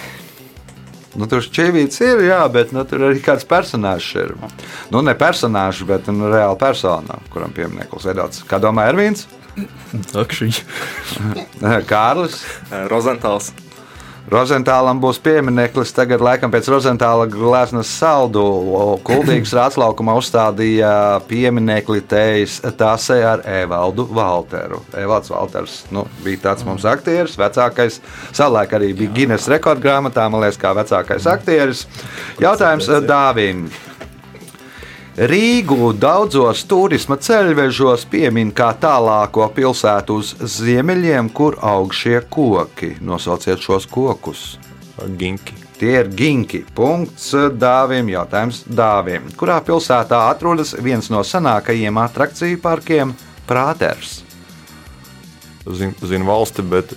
Nu, 1.19 1.27
tur 1.27 1.43
šķīvīts 1.43 2.03
ir, 2.07 2.23
jā, 2.29 2.43
bet 2.55 2.71
nu, 2.75 2.85
tur 2.87 3.09
arī 3.09 3.23
kāds 3.25 3.47
personāžs 3.49 4.13
ir. 4.21 4.35
Nu, 4.95 5.03
ne 5.03 5.17
personāžs, 5.19 5.83
bet 5.89 6.07
nu, 6.13 6.29
reāla 6.31 6.55
persona, 6.61 7.19
kuram 7.33 7.55
piemineklis 7.57 8.07
veidots. 8.07 8.45
Kā 8.47 8.61
domā 8.63 8.87
Ervīns? 8.93 9.27
Akšiņš. 10.23 10.61
Kārlis. 11.91 12.45
Rozentāls. 12.93 13.51
Rozentālam 14.29 14.99
būs 15.01 15.17
piemineklis 15.25 15.95
tagad, 15.97 16.21
laikam, 16.21 16.53
pēc 16.53 16.67
Rozentāla 16.69 17.25
gleznas 17.33 17.89
saldu. 17.89 18.43
Kuldīgas 19.07 19.55
rātslaukumā 19.59 20.19
uzstādīja 20.21 20.91
pieminekli 21.31 22.03
tejas 22.09 22.59
tāsē 22.77 23.19
ar 23.25 23.45
Evaldu 23.49 24.05
Valteru. 24.13 24.83
Evalds 25.01 25.33
Valters 25.33 25.81
nu, 25.95 26.05
bija 26.27 26.45
tāds 26.51 26.67
mums 26.69 26.85
aktieris, 26.89 27.39
vecākais. 27.41 28.03
Savulaik 28.37 28.77
arī 28.77 28.93
bija 28.99 29.17
Guinness 29.17 29.49
rekordgrāmatā, 29.49 30.29
man 30.29 30.45
liekas, 30.45 30.61
kā 30.61 30.75
vecākais 30.77 31.29
aktieris. 31.33 31.87
Jautājums 32.43 32.93
Dāvim. 33.09 33.69
Rīgu 35.19 35.97
daudzos 35.99 36.61
turisma 36.71 37.17
ceļvežos 37.19 38.05
piemin 38.07 38.53
kā 38.55 38.69
tālāko 38.79 39.49
pilsētu 39.51 40.19
uz 40.21 40.29
ziemeļiem, 40.39 41.33
kur 41.35 41.57
aug 41.59 41.91
šie 41.91 42.21
koki. 42.31 42.93
Nosauciet 43.03 43.59
šos 43.59 43.89
kokus. 43.91 44.45
Ginki. 45.19 45.57
Tie 45.81 45.97
ir 46.05 46.13
ginki. 46.15 46.61
Punkts 46.75 47.33
dāvim. 47.59 48.13
Jautājums 48.13 48.61
dāvim. 48.71 49.27
Kurā 49.41 49.57
pilsētā 49.67 50.21
atrodas 50.31 50.77
viens 50.79 51.11
no 51.11 51.25
senākajiem 51.27 51.99
attrakciju 51.99 52.63
parkiem- 52.63 53.17
Prāters? 53.51 54.21
Zinu, 55.67 55.99
zinu 55.99 56.31
valsti, 56.31 56.63
bet 56.63 56.95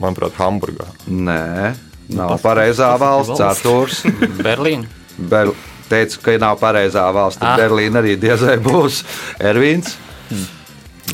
manuprāt, 0.00 0.40
Hamburgā. 0.40 0.88
Nē, 1.04 1.76
nav 2.08 2.40
pareizā 2.40 2.94
valsts. 2.96 3.36
valsts. 3.36 3.44
Artūrs. 3.44 4.02
Berlīna. 4.48 4.88
Ber 5.18 5.52
teica, 5.90 6.20
ka 6.24 6.38
nav 6.42 6.58
pareizā 6.62 7.04
valsts. 7.14 7.42
Ah. 7.44 7.58
Berlīna 7.60 8.02
arī 8.02 8.16
diezai 8.20 8.58
būs. 8.62 9.02
Ervīns. 9.42 9.96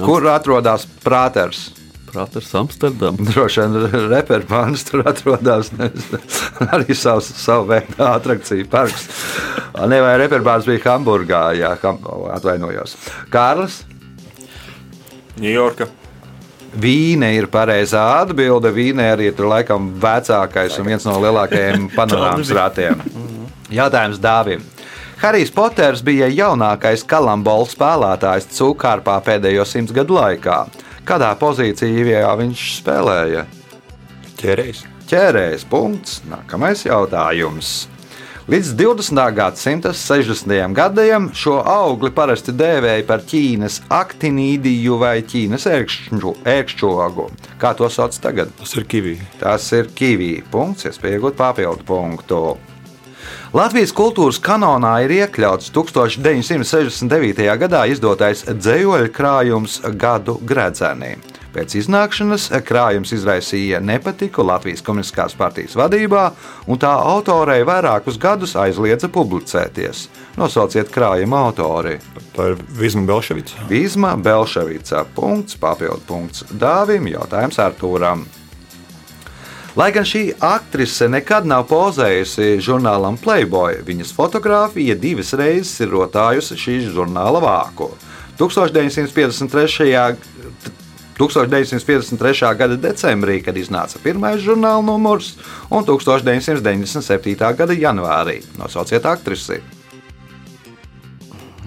Kur 0.00 0.26
atrodas 0.30 0.86
Prāters? 1.04 1.68
Prāters 2.10 2.50
Amsterdam. 2.58 3.18
Droši 3.22 3.62
vien 3.62 4.08
reperpāns 4.10 4.82
tur 4.88 5.04
atrodas. 5.06 5.70
Arī 6.74 6.96
savs, 6.98 7.30
savu 7.38 7.68
veidu 7.70 8.02
attrakciju 8.06 8.66
parks. 8.70 9.06
Ne 9.90 10.00
vai 10.02 10.16
reperpāns 10.18 10.66
bija 10.66 10.82
Hamburgā, 10.88 11.44
jā, 11.58 11.70
ham, 11.84 12.02
atvainojos. 12.34 12.96
Kārlis. 13.30 13.82
Ņujorka. 15.40 15.86
Vīne 16.80 17.32
ir 17.34 17.48
pareizā 17.50 18.02
atbilde. 18.20 18.70
Vīne 18.74 19.08
arī 19.14 19.30
ir 19.30 19.46
laikam 19.52 19.90
vecākais 20.02 20.78
un 20.78 20.90
viens 20.90 21.06
no 21.06 21.16
lielākajiem 21.22 21.88
panorāmas 21.98 22.50
rātiem. 22.54 23.02
Jautājums 23.70 24.18
Dāvim. 24.18 24.62
Harijs 25.20 25.50
Poters 25.52 26.00
bija 26.02 26.26
jaunākais 26.32 27.04
kalambola 27.06 27.68
spēlētājs 27.68 28.48
Cūkārpā 28.56 29.18
pēdējo 29.26 29.66
simts 29.68 29.92
gadu 29.94 30.16
laikā. 30.16 30.64
Kādā 31.06 31.28
pozīcijā 31.38 32.24
viņš 32.40 32.64
spēlēja? 32.80 33.44
Ķērējs. 34.40 34.84
ķērējs. 35.10 35.64
Punkts. 35.68 36.20
Nākamais 36.30 36.86
jautājums. 36.86 37.88
Līdz 38.50 38.72
20. 38.74 39.20
gadsimta 39.36 39.92
60. 39.94 40.72
gadiem 40.74 41.28
šo 41.36 41.60
augli 41.62 42.10
parasti 42.10 42.50
dēvēja 42.56 43.04
par 43.06 43.20
Ķīnas 43.22 43.82
aktinīdiju 43.94 44.96
vai 44.98 45.20
Ķīnas 45.22 45.68
ērkšķu- 45.70 46.34
ērkšķogu. 46.56 47.28
Kā 47.60 47.74
to 47.78 47.86
sauc 47.92 48.16
tagad? 48.18 48.50
Tas 48.58 48.74
ir 48.74 48.88
kivī. 48.90 49.14
Tas 49.38 49.70
ir 49.76 49.92
kivī. 49.94 50.42
Punkts, 50.50 50.88
iespēja 50.90 51.20
iegūt 51.20 51.38
papildu 51.38 51.86
punktu. 51.86 52.56
Latvijas 53.50 53.90
kultūras 53.90 54.36
kanonā 54.38 54.92
ir 55.02 55.10
iekļauts 55.10 55.72
1969. 55.74 57.40
gadā 57.58 57.80
izdotais 57.90 58.44
dzējoļu 58.46 59.08
krājums 59.10 59.80
Gadu 59.98 60.36
Gredzeni. 60.46 61.16
Pēc 61.50 61.74
iznākšanas 61.80 62.46
krājums 62.62 63.10
izraisīja 63.16 63.80
nepatiku 63.82 64.46
Latvijas 64.46 64.84
Komunistiskās 64.86 65.34
partijas 65.34 65.74
vadībā, 65.74 66.28
un 66.70 66.78
tā 66.78 66.92
autorei 66.94 67.64
vairākus 67.66 68.20
gadus 68.22 68.54
aizliedza 68.54 69.10
publicēties. 69.10 70.06
Nosauciet 70.38 70.94
krājuma 70.94 71.42
autori. 71.48 71.96
Tā 72.36 72.52
ir 72.52 72.62
Vizma 72.78 73.02
Belševica. 73.10 73.66
Vīzma 73.66 74.14
Belševica. 74.14 75.02
Punkts, 75.18 75.58
papildu 75.58 76.06
punkts 76.06 76.46
Dāvim, 76.54 77.10
jautājums 77.10 77.58
Artūram. 77.58 78.28
Lai 79.78 79.92
gan 79.94 80.02
šī 80.02 80.32
aktrise 80.42 81.06
nekad 81.06 81.44
nav 81.46 81.68
pozējusi 81.70 82.56
žurnālam 82.64 83.14
Playboy, 83.22 83.84
viņas 83.86 84.10
fotografija 84.16 84.96
divas 84.98 85.30
reizes 85.38 85.78
ir 85.84 85.92
rotājusi 85.94 86.58
šī 86.58 86.74
žurnāla 86.90 87.38
vāku. 87.44 87.92
1953. 88.40 90.16
1953. 91.20 92.50
gada 92.56 92.76
decembrī, 92.80 93.38
kad 93.44 93.56
iznāca 93.60 94.00
pirmais 94.02 94.40
žurnāla 94.42 94.82
numurs, 94.82 95.34
un 95.70 95.84
1997. 95.84 97.36
gada 97.58 97.76
janvārī. 97.76 98.40
Nosauciet 98.58 99.06
aktrisi. 99.06 99.60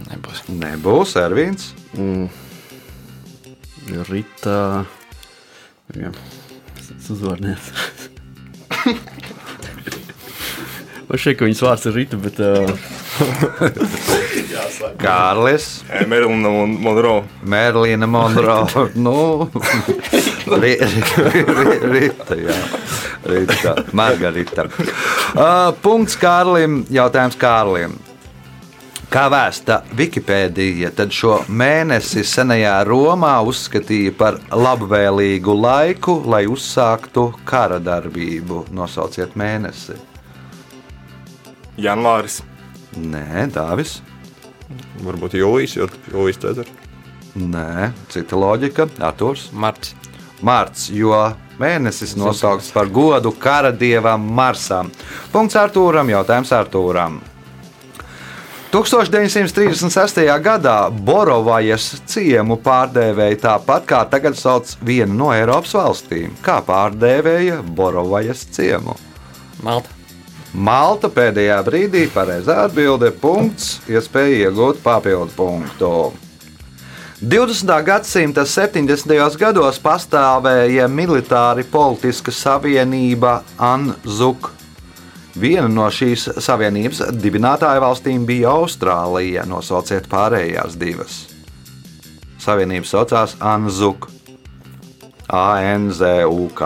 Nebūs. 0.10 0.44
Nebūs 0.50 1.16
Ervīns. 1.22 1.72
Rītā. 4.10 4.86
Jā, 5.94 6.10
es 6.10 6.43
uzvārnēs. 7.14 7.72
Man 11.14 11.20
šķiet, 11.20 11.36
ka 11.38 11.46
viņas 11.46 11.62
vārds 11.62 11.88
ir 11.90 11.94
Rīta, 11.98 12.18
bet 12.18 12.40
uh, 12.42 12.72
Kārlis, 15.04 15.68
Merlina 16.10 16.50
Monroe. 16.50 17.24
Merlīna 17.46 18.08
Monroe. 18.10 18.88
nu, 18.98 19.50
Rita, 21.94 22.40
jā. 22.40 22.58
Rita, 23.30 23.76
Margarita. 23.96 24.66
Uh, 24.68 25.70
punkts 25.84 26.18
Kārlim. 26.20 26.82
Jautājums 26.94 27.38
Kārlim. 27.40 28.00
Kā 29.14 29.28
vēsta 29.30 29.84
Wikipēdija, 29.94 30.90
tad 30.98 31.12
šo 31.14 31.36
mēnesi 31.46 32.24
senajā 32.26 32.80
Romā 32.88 33.36
uzskatīja 33.46 34.10
par 34.18 34.40
labvēlīgu 34.50 35.54
laiku, 35.54 36.16
lai 36.26 36.48
uzsāktu 36.50 37.28
kara 37.46 37.78
darbību. 37.78 38.64
Nosauciet 38.74 39.36
mēnesi. 39.38 40.00
Janvāris. 41.78 42.40
Nē, 42.98 43.44
Dāvis. 43.54 44.00
Varbūt 45.06 45.36
jūlijas, 45.38 45.76
jo 45.78 45.88
jūlijas 46.10 46.42
Cezars. 46.42 46.72
Nē, 47.38 47.92
cita 48.10 48.40
loģika. 48.42 48.88
Arthurs. 48.98 49.52
Marts. 49.54 49.94
Marts, 50.42 50.88
jo 50.90 51.20
mēnesis 51.62 52.16
nosaukts 52.18 52.72
par 52.74 52.90
godu 52.90 53.30
kara 53.38 53.70
dievam 53.70 54.26
Marsam. 54.42 54.90
Punkts 55.30 55.62
Artūram, 55.62 56.10
jautājums 56.10 56.56
Artūram. 56.58 57.22
1936. 58.74 60.24
gadā 60.42 60.78
Borovajas 60.90 61.92
ciemu 62.10 62.56
pārdēvēja 62.58 63.38
tāpat 63.44 63.84
kā 63.86 64.00
tagad 64.10 64.34
sauc 64.34 64.72
vienu 64.82 65.14
no 65.20 65.28
Eiropas 65.30 65.76
valstīm. 65.78 66.32
Kā 66.42 66.56
pārdēvēja 66.66 67.60
Borovajas 67.62 68.42
ciemu? 68.56 68.96
Malta. 69.62 69.94
Malta 70.54 71.12
pēdējā 71.14 71.60
brīdī 71.68 72.08
pareizā 72.16 72.64
atbilde- 72.64 73.12
punkts, 73.24 73.78
iespēja 73.86 74.50
iegūt 74.50 74.82
papildu 74.82 75.30
punktu. 75.38 75.94
20. 77.22 77.78
gadsimta 77.86 78.42
70. 78.42 79.38
gados 79.38 79.78
pastāvēja 79.78 80.90
militāri 80.90 81.64
politiska 81.64 82.32
savienība 82.32 83.44
ANZUK. 83.60 84.63
Viena 85.34 85.66
no 85.66 85.88
šīs 85.90 86.28
savienības 86.46 87.00
dibinātāju 87.18 87.82
valstīm 87.82 88.26
bija 88.30 88.52
Austrālija. 88.54 89.48
Nosauciet 89.50 90.06
pārējās 90.12 90.78
divas. 90.78 91.24
Savienība 92.44 92.86
saucās 92.86 93.34
ANZUK. 93.42 94.10
ANZUK. 95.34 96.62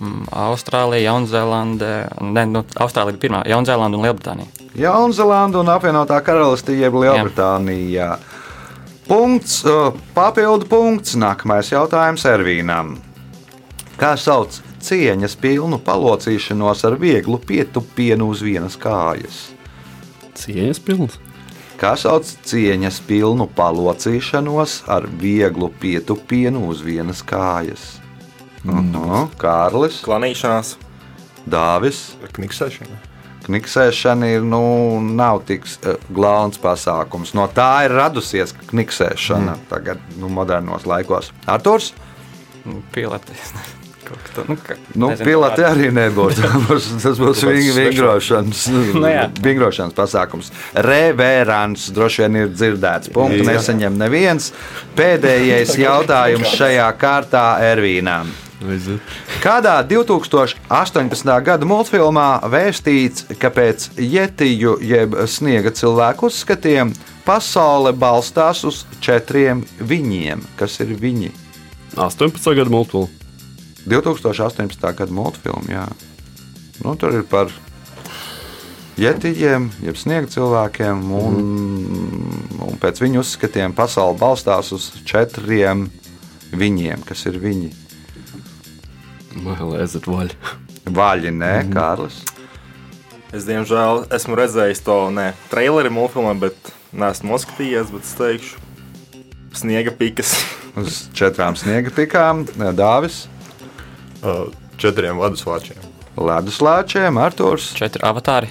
Mm, 0.00 0.28
Austrālija, 0.32 1.10
Jaunzēlande. 1.10 1.92
Ne, 2.28 2.44
nu, 2.48 2.64
Austrālija 2.80 3.16
bija 3.16 3.24
pirmā. 3.24 3.42
Jaunzēlande 3.48 3.96
un 3.96 4.04
Lielbritānija. 4.04 4.68
Jaunzēlanda 4.80 5.60
un 5.60 5.72
apvienotā 5.72 6.20
karalistē, 6.24 6.76
jeb 6.76 6.96
Lielbritānijā. 7.00 8.14
Punkts, 9.08 9.62
uh, 9.64 9.94
papildu 10.14 10.68
punkts. 10.70 11.16
Nākamais 11.20 11.72
jautājums 11.72 12.24
Ervīnam. 12.28 12.98
Kā 14.00 14.12
sauc 14.20 14.60
cieņas 14.84 15.36
pilnu 15.40 15.78
palocīšanos 15.84 16.84
ar 16.88 16.98
vieglu 17.00 17.38
pietupienu 17.38 18.30
uz 18.32 18.44
vienas 18.44 18.78
kājas? 18.80 19.48
cieņas 20.40 20.80
pilns. 20.84 21.18
Kā 21.80 21.94
sauc 21.96 22.28
cieņas 22.44 23.00
pilnu 23.08 23.46
palocīšanos 23.56 24.82
ar 24.92 25.06
vieglu 25.20 25.70
pietupienu 25.80 26.66
uz 26.68 26.82
vienas 26.84 27.22
kājas? 27.24 27.94
Mhm. 28.64 29.30
Kārlis, 29.40 30.02
Klanīšanās. 30.04 30.74
Dāvis. 31.48 32.10
Kniksēšana. 32.36 33.00
Kniksēšana 33.46 34.28
ir, 34.34 34.44
nu, 34.44 34.60
nav 35.00 35.40
tik 35.48 35.64
uh, 35.64 35.96
glāns 36.12 36.60
pasākums. 36.60 37.32
No 37.34 37.48
tā 37.48 37.86
ir 37.88 37.96
radusies 37.96 38.52
kniksēšana 38.68 39.56
mm. 39.56 39.66
tagad, 39.72 40.04
nu, 40.20 40.28
modernos 40.28 40.84
laikos. 40.86 41.32
Arthurs? 41.48 41.94
Nu, 42.68 42.84
kā 42.92 43.08
tā, 44.34 44.44
nu, 44.48 44.56
ka, 44.66 44.76
Nu, 44.94 45.10
tā- 45.14 45.70
arī 45.70 45.90
nebūs. 45.94 46.40
Tas 47.04 47.18
būs, 47.20 47.42
vingrošanas, 47.76 48.66
Nu, 48.96 49.12
vingrošanas 49.44 49.96
pasākums. 49.96 50.50
Reverants 50.74 51.88
droši 51.94 52.24
vien 52.26 52.38
ir 52.44 52.52
dzirdēts. 52.54 53.12
Punktu 53.14 53.46
nesaņem 53.48 53.98
neviens. 54.00 54.52
Pēdējais 54.98 55.76
jautājums 55.86 56.54
šajā 56.58 56.88
kārtā 57.00 57.44
Ervīnām. 57.72 58.30
Kādā 59.40 59.78
2018. 59.88 61.30
gada 61.46 61.64
multfilmā 61.64 62.42
vēstīts, 62.52 63.24
ka 63.40 63.48
pēc 63.56 63.86
jetiju 63.96 64.74
jeb 64.84 65.16
sniega 65.32 65.72
cilvēku 65.72 66.28
uzskatiem 66.28 66.92
pasaule 67.24 67.94
balstās 67.96 68.60
uz 68.68 68.82
četriem 69.00 69.64
viņiem, 69.80 70.44
kas 70.60 70.76
ir 70.84 70.92
viņi? 71.00 71.32
18. 71.96 72.52
gada 72.54 72.70
multiplu. 72.70 73.08
2018. 73.90 74.86
gada 74.98 75.14
multfilmu, 75.14 75.70
jā. 75.72 75.86
Nu, 76.84 76.94
tur 76.96 77.18
ir 77.18 77.26
par 77.28 77.50
jetijiem, 79.00 79.68
jeb 79.84 79.98
sniega 79.98 80.30
cilvēkiem, 80.32 81.04
un, 81.16 81.38
un 82.64 82.80
pēc 82.80 83.02
viņu 83.02 83.22
uzskatiem 83.24 83.74
pasaule 83.76 84.18
balstās 84.20 84.72
uz 84.76 84.90
četriem 85.08 85.88
viņiem, 86.56 87.04
kas 87.06 87.26
ir 87.30 87.38
viņi. 87.42 87.70
Mailēzet 89.44 90.08
vaļa. 90.10 90.56
Vaļi, 90.90 91.30
nē, 91.36 91.54
Kārlis. 91.70 92.22
Es, 93.30 93.44
diemžēl, 93.46 94.08
esmu 94.10 94.34
redzējis 94.40 94.80
to 94.82 94.96
ne 95.14 95.28
traileri 95.52 95.92
mūžā, 95.94 96.32
bet 96.40 96.72
neesmu 96.90 97.36
noskatījies. 97.36 97.92
Bet 97.94 98.08
es 98.08 98.16
teikšu, 98.18 98.64
sniega 99.60 99.94
pikas. 99.94 100.34
Uz 100.80 101.04
četrām 101.14 101.54
sniega 101.58 101.92
pikām, 101.94 102.42
Dāvis, 102.78 103.24
četriem 104.80 105.20
vaduslāčiem. 105.20 105.78
Leduslāčiem, 106.20 107.20
Arthurs. 107.20 107.72
Četri 107.78 108.02
avatāri. 108.04 108.50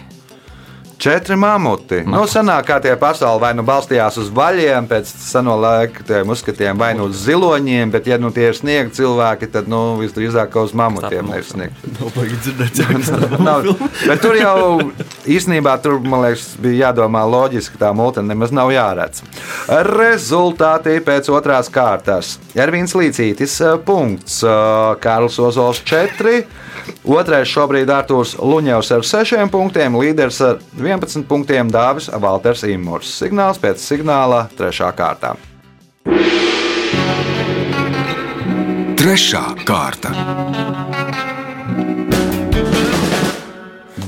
Četri 0.99 1.37
mamuti. 1.39 2.01
Nu, 2.03 2.25
senāk 2.27 2.65
kā 2.67 2.77
tie 2.83 2.91
pasauli 2.99 3.39
vai 3.39 3.53
nu 3.55 3.63
balstījās 3.63 4.17
uz 4.19 4.27
vaļiem, 4.35 4.83
pēc 4.89 5.07
seno 5.23 5.53
laika 5.55 6.03
tiem 6.03 6.33
uzskatiem, 6.33 6.75
vai 6.75 6.89
nu 6.99 7.05
uz 7.07 7.21
ziloņiem, 7.23 7.93
bet, 7.93 8.09
ja 8.11 8.17
nu 8.19 8.33
tie 8.35 8.49
ir 8.49 8.57
sniega 8.57 8.91
cilvēki, 8.97 9.47
tad 9.53 9.69
nu, 9.71 9.79
visdrīzāk 10.01 10.57
uz 10.59 10.73
mamutiem 10.75 11.31
ir 11.37 11.45
sniega. 11.47 11.87
Tur 14.25 14.35
jau 14.35 14.57
īstenībā 15.23 15.77
tur, 15.79 16.01
man 16.03 16.25
liekas, 16.25 16.49
bija 16.59 16.89
jādomā 16.89 17.23
loģiski, 17.31 17.77
ka 17.77 17.85
tā 17.85 17.93
mūte 17.95 18.25
nemaz 18.25 18.51
nav 18.51 18.73
jāredz. 18.75 19.23
Rezultāti 19.87 20.97
pēc 21.05 21.31
otrās 21.31 21.71
kārtas. 21.71 22.35
Ervīns 22.59 22.97
Līcītis, 22.99 23.55
eh, 23.63 23.79
punkts, 23.87 24.41
eh, 24.43 24.99
Kārls 24.99 25.39
Ozols 25.39 25.79
4, 25.87 26.43
otrais 27.07 27.49
šobrīd 27.49 27.89
Artūrs 27.93 28.35
Luņevs 28.39 28.91
ar 28.95 29.05
6 29.07 29.45
punktiem, 29.53 29.95
līderis 29.99 30.41
ar 30.45 30.59
11 30.77 31.27
punktiem 31.29 31.71
Dāvis 31.71 32.09
Valters 32.11 32.65
Imurs. 32.67 33.11
Signāls 33.21 33.61
pēc 33.61 33.83
signāla 33.83 34.47
trešā 34.57 34.91
kārtā. 34.97 35.35
Trešā 38.99 39.45
kārta. 39.63 40.11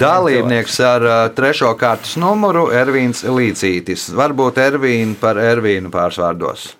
Dalībnieks 0.01 0.80
ar 0.82 1.04
uh, 1.06 1.15
trešo 1.38 1.75
kārtas 1.77 2.15
numuru 2.17 2.71
Ervīns 2.73 3.21
Līcītis. 3.21 4.08
Varbūt 4.17 4.58
Ervīnu 4.58 5.13
par 5.21 5.38
Ervīnu 5.38 5.91
pārsvārdos. 5.93 6.71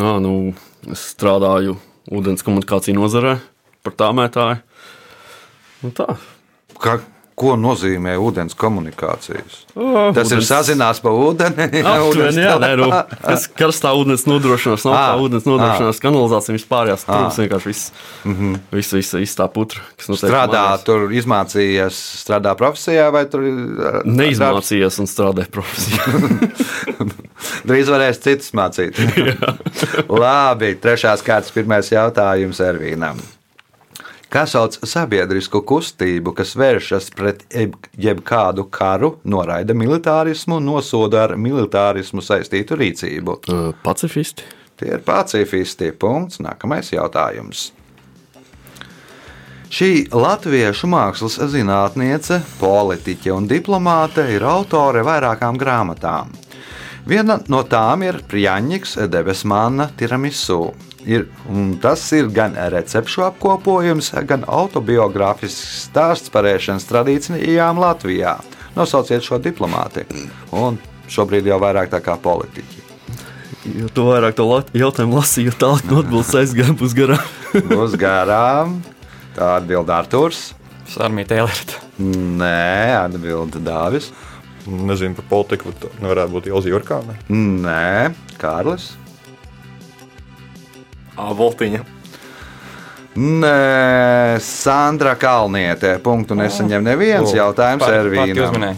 À, 0.00 0.16
nu, 0.24 0.54
es 0.88 1.02
strādāju 1.12 1.76
ūdens 2.08 2.40
komunikāciju 2.46 2.96
nozarē 2.96 3.36
par 3.84 3.96
tā 3.98 4.08
mētāju. 4.16 4.62
Nu, 5.82 5.90
tā. 5.90 6.14
Ka, 6.82 7.00
ko 7.42 7.54
nozīmē 7.58 8.12
ūdens 8.22 8.54
komunikācijas? 8.54 9.54
O, 9.74 10.10
Tas 10.14 10.30
ir 10.30 10.36
ūdens- 10.38 10.50
sazinās 10.52 11.00
pa 11.02 11.10
ūdeni. 11.16 11.64
Aptuveni, 11.92 12.42
jā, 12.44 12.52
nē, 12.62 12.68
nu, 12.78 12.88
kas 13.24 13.46
karstā 13.58 13.90
ūdens 13.98 14.26
nodrošinās, 14.28 14.84
nav 14.86 14.94
tā 14.98 15.16
ūdens 15.24 15.48
nodrošinās, 15.48 16.00
kanalizācija 16.04 16.54
vispārējās 16.58 17.06
trūks, 17.08 17.40
vienkārši 17.42 17.70
viss, 17.72 17.88
viss, 18.76 18.94
viss, 18.98 19.16
viss 19.24 19.38
tā 19.40 19.48
putra, 19.50 19.82
kas 19.98 20.12
notiek 20.12 20.28
Strādā, 20.28 20.62
mājās. 20.68 20.84
tur 20.86 21.08
izmācījies, 21.18 22.00
strādā 22.22 22.54
profesijā 22.60 23.08
vai 23.16 23.24
tur 23.32 23.48
uh, 23.48 24.00
Neizmācījies 24.06 25.00
un 25.02 25.10
strādāja 25.10 25.50
profesijā. 25.50 26.06
Drīz 27.68 27.88
varēs 27.90 28.20
citus 28.22 28.52
mācīt. 28.54 28.98
Labi, 30.22 30.74
trešās 30.82 31.24
kārtas 31.26 31.50
pirmais 31.54 31.90
jautājums 31.90 32.60
Ervīnam. 32.62 33.18
Kā 34.32 34.46
sauc 34.48 34.78
sabiedrisku 34.88 35.60
kustību, 35.68 36.32
kas 36.32 36.54
vēršas 36.56 37.10
pret 37.12 37.42
jeb- 37.52 37.76
jebkādu 38.00 38.64
karu, 38.72 39.18
noraida 39.28 39.76
militārismu 39.76 40.56
un 40.56 40.70
nosoda 40.70 41.26
ar 41.26 41.34
militārismu 41.36 42.24
saistītu 42.24 42.78
rīcību? 42.80 43.36
Pacifisti. 43.84 44.46
Tie 44.80 44.94
ir 44.96 45.02
pacifisti. 45.04 45.92
Punkts. 45.92 46.40
Nākamais 46.40 46.88
jautājums. 46.94 47.72
Šī 49.72 50.08
latviešu 50.12 50.88
mākslas 50.88 51.36
zinātniece, 51.52 52.40
politiķe 52.60 53.32
un 53.32 53.46
diplomāte 53.48 54.24
ir 54.32 54.44
autore 54.44 55.04
vairākām 55.04 55.60
grāmatām. 55.60 56.32
Viena 57.08 57.38
no 57.48 57.62
tām 57.64 58.04
ir 58.04 58.20
Prjaņģis 58.28 58.96
Debesmāna 59.12 59.88
tiramisu. 59.96 60.74
Ir, 61.08 61.24
un 61.50 61.72
tas 61.82 62.02
ir 62.14 62.28
gan 62.30 62.54
recepšu 62.54 63.24
apkopojums, 63.26 64.12
gan 64.28 64.44
autobiogrāfisks 64.46 65.88
stāsts 65.88 66.30
par 66.30 66.46
ēšanas 66.46 66.86
tradīcijām 66.86 67.80
Latvijā. 67.82 68.36
Nosauciet 68.76 69.24
šo 69.26 69.40
diplomāti. 69.42 70.04
Un 70.54 70.78
šobrīd 71.10 71.48
jau 71.50 71.58
vairāk 71.62 71.90
tā 71.92 71.98
kā 72.04 72.14
politiķi. 72.22 72.80
Jo 73.82 73.90
to 73.94 74.06
vairāk 74.08 74.34
to 74.38 74.46
lat- 74.48 74.70
jautājumu 74.74 75.18
lasīju, 75.20 75.50
jo 75.52 75.58
tālāk 75.58 75.84
no 75.90 76.00
atbildes 76.02 76.32
aizgāja 76.38 76.74
būs 76.78 76.94
garām. 76.98 77.26
Būs 77.72 77.98
garām. 78.00 78.78
Tā 79.36 79.56
atbild 79.58 79.90
Arthurs. 79.92 80.52
Sarmīta 80.92 81.36
Elerta. 81.40 81.78
Nē, 82.02 82.94
atbild 83.04 83.58
Dāvis. 83.64 84.10
Nezinu 84.66 85.16
par 85.18 85.26
politiku, 85.30 85.72
bet 85.72 85.98
nevarētu 86.02 86.34
būt 86.36 86.48
Ilza 86.50 86.70
Jurkāne. 86.70 87.16
Nē, 87.32 88.12
Kārlis. 88.38 88.92
Voltiņa. 91.16 91.82
Nē, 93.12 94.38
Sandra 94.40 95.14
Kalniete. 95.20 95.98
Punktu 96.02 96.34
nesaņem 96.38 96.84
neviens 96.86 97.28
O, 97.28 97.36
jautājums 97.36 97.84
Ervīnam. 97.84 98.46
uzminēja. 98.48 98.76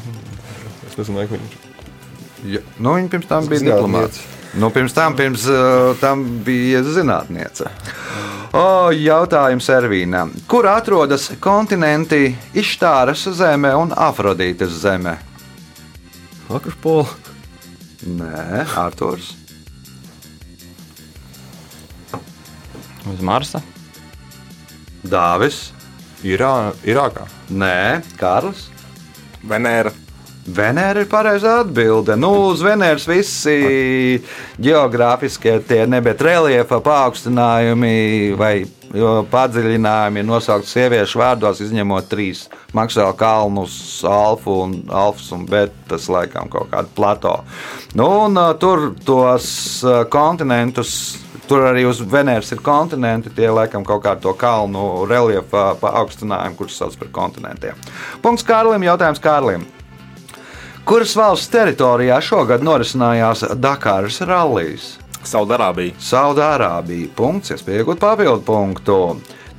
Es 0.88 0.96
nezinu, 0.98 1.26
ka 1.28 1.36
viņš 1.38 1.60
Ja, 2.44 2.60
Nu, 2.78 2.92
viņa 2.98 3.08
pirms 3.08 3.26
tam 3.30 3.46
bija 3.48 3.60
diplomāts. 3.70 4.18
Nu, 4.54 4.68
pirms 4.70 4.92
tam, 4.92 5.14
pirms, 5.16 5.46
uh, 5.48 5.94
tam 6.00 6.24
bija 6.44 6.82
zinātniece. 6.84 7.70
O, 8.54 8.90
jautājums 8.92 9.66
Ervīnam. 9.72 10.30
Kur 10.46 10.66
atrodas 10.70 11.30
kontinenti 11.40 12.36
Ištāras 12.54 13.24
zeme 13.34 13.72
un 13.74 13.90
Afrodītas 13.96 14.76
zeme? 14.82 15.16
Akropola. 16.50 17.06
Nē, 18.04 18.66
Arthurs. 18.76 19.32
Uz 23.12 23.20
Marsa. 23.20 23.60
Dāvis. 25.04 25.68
Irā, 26.24 26.72
Irākā. 26.88 27.26
Nē, 27.52 28.00
Kārlis. 28.16 28.70
Venēra. 29.44 29.92
Venēra 30.44 31.00
ir 31.04 31.08
pareizā 31.08 31.58
atbilde. 31.62 32.16
Nu, 32.20 32.30
uz 32.50 32.60
Venēras 32.64 33.06
visi 33.08 34.20
geogrāfiskie 34.60 35.56
tie 35.68 35.84
nebija 35.88 36.16
reliefa 36.20 36.82
paaugstinājumi 36.84 38.34
vai 38.36 38.52
jo, 38.92 39.14
padziļinājumi 39.32 40.20
ir 40.20 40.28
nosaukti 40.28 40.68
sieviešu 40.68 41.20
vārdos, 41.20 41.62
izņemot 41.64 42.08
trīs 42.12 42.44
maksālu 42.76 43.16
kalnus, 43.16 43.76
alfu 44.08 44.58
un 44.66 44.76
alfas 44.92 45.32
un 45.32 45.48
betas, 45.48 46.10
laikam 46.12 46.52
kaut 46.52 46.68
kādu 46.72 46.92
plato. 46.96 47.34
Nu, 47.96 48.10
un 48.26 48.36
uh, 48.36 48.52
tur 48.60 48.90
tos 49.04 49.46
uh, 49.84 50.04
kontinentus. 50.12 51.23
Tur 51.44 51.66
arī 51.68 51.84
uz 51.84 52.00
Venēras 52.00 52.54
ir 52.54 52.60
kontinenti, 52.64 53.32
tie 53.36 53.50
laikam 53.52 53.84
kaut 53.84 54.02
kādu 54.06 54.24
to 54.24 54.32
kalnu 54.40 55.04
reliefa 55.08 55.74
paaugstinājumu, 55.82 56.56
kurus 56.56 56.78
sauc 56.80 56.96
par 57.00 57.10
kontinentiem. 57.12 57.80
Punkts 58.24 58.46
Kārlim, 58.48 58.86
jautājums 58.86 59.20
Kārlim. 59.20 59.66
Kuras 60.88 61.14
valsts 61.16 61.48
teritorijā 61.52 62.16
šogad 62.24 62.64
norisinājās 62.64 63.44
Dakāras 63.60 64.20
rallies? 64.28 64.94
Saudārābija. 65.24 65.96
Saudārābija. 66.00 67.08
Punkts, 67.16 67.54
iespēja 67.54 67.84
iegūt 67.84 68.00
papildu 68.02 68.44
punktu. 68.44 68.98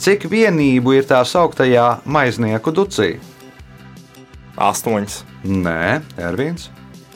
Cik 0.01 0.27
vienību 0.29 0.97
ir 0.97 1.09
tā 1.09 1.23
sauktajā 1.25 1.87
maiznieku 2.05 2.73
ducī? 2.75 3.15
Astoņas. 4.57 5.21
Nē, 5.45 6.01
Ervīns. 6.21 6.69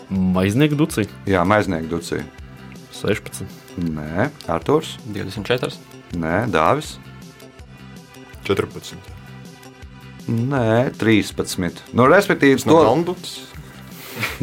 Maiznieku 0.09 0.77
duci. 0.79 1.05
Jā, 1.29 1.45
maiznieku 1.45 1.93
ducī. 1.93 2.23
16. 2.97 3.58
Nē, 3.79 4.29
Arthurs. 4.51 4.97
24. 5.07 5.77
Nē, 6.19 6.47
Dāvis. 6.51 6.97
14. 8.47 8.97
Nē, 10.29 10.91
13. 10.97 11.85
Nu, 11.93 12.07
respektīvi, 12.09 12.59
No 12.65 12.73
to, 12.73 12.81
Melnduts. 12.83 13.37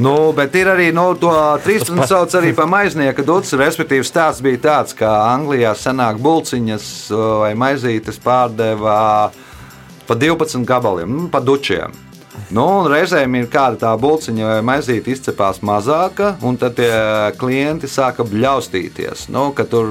Nu, 0.01 0.33
bet 0.37 0.55
ir 0.57 0.71
arī 0.73 0.89
nu, 0.95 1.11
to 1.21 1.33
13. 1.65 2.01
sauc 2.11 2.33
arī 2.39 2.55
par 2.57 2.71
maiznieka 2.71 3.25
duci. 3.27 3.59
Respektīvi, 3.61 4.07
stāsts 4.07 4.45
bija 4.45 4.63
tāds, 4.69 4.97
ka 4.97 5.11
Anglijā 5.35 5.75
senāk 5.79 6.21
bulciņas 6.23 6.89
uh, 7.13 7.27
vai 7.45 7.53
maizītes 7.59 8.21
pārdeva 8.23 8.97
pa 10.07 10.15
12 10.15 10.65
gabaliem, 10.67 11.11
nu, 11.11 11.29
pa 11.29 11.43
dučiem. 11.43 12.06
Nu, 12.55 12.65
reizēm 12.87 13.35
ir 13.41 13.49
kāda 13.51 13.79
tā 13.81 13.93
bulciņa 13.99 14.47
vai 14.47 14.59
maizīte 14.69 15.11
izcepās 15.11 15.59
mazāka, 15.67 16.35
un 16.47 16.59
tad 16.61 16.77
tie 16.79 16.91
klienti 17.41 17.91
sāka 17.91 18.27
bļaustīties. 18.29 19.27
Nu, 19.35 19.49
ka 19.57 19.67
tur 19.69 19.91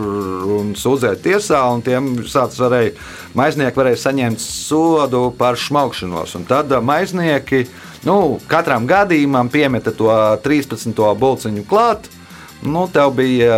un 0.55 0.71
sūdzēt 0.79 1.23
tiesā, 1.25 1.59
un 1.73 1.83
tiem 1.85 2.13
sācis 2.23 2.61
varēja, 2.63 2.95
maiznieki 3.35 3.81
varēja 3.81 4.01
saņemt 4.05 4.43
sodu 4.43 5.27
par 5.37 5.59
šmaukšanos. 5.59 6.37
Un 6.39 6.47
tad 6.47 6.71
ā, 6.71 6.79
maiznieki 6.85 7.65
nu, 8.07 8.37
katram 8.51 8.87
gadījumam 8.87 9.51
piemeta 9.51 9.91
to 9.95 10.11
13. 10.45 10.95
bulciņu 11.19 11.67
klāt. 11.69 12.07
Nu, 12.65 12.87
tev 12.89 13.13
bija 13.17 13.55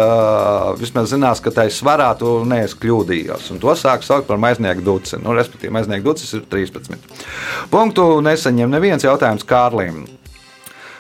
vismaz 0.79 1.13
zinās, 1.13 1.39
ka 1.43 1.53
tai 1.55 1.69
svarā 1.71 2.09
tu 2.19 2.41
neesi 2.47 2.75
kļūdījies. 2.81 3.51
Un 3.53 3.61
to 3.63 3.71
sāk 3.79 4.03
saukt 4.03 4.27
par 4.27 4.39
maiznieku 4.41 4.83
duci. 4.83 5.19
Nu, 5.23 5.35
respektīvi, 5.37 5.71
maiznieku 5.77 6.09
ducis 6.09 6.33
ir 6.35 6.43
13. 6.51 6.97
Punktu 7.71 8.09
nesaņem 8.25 8.73
neviens 8.75 9.07
jautājums 9.07 9.47
Kārlim. 9.47 10.03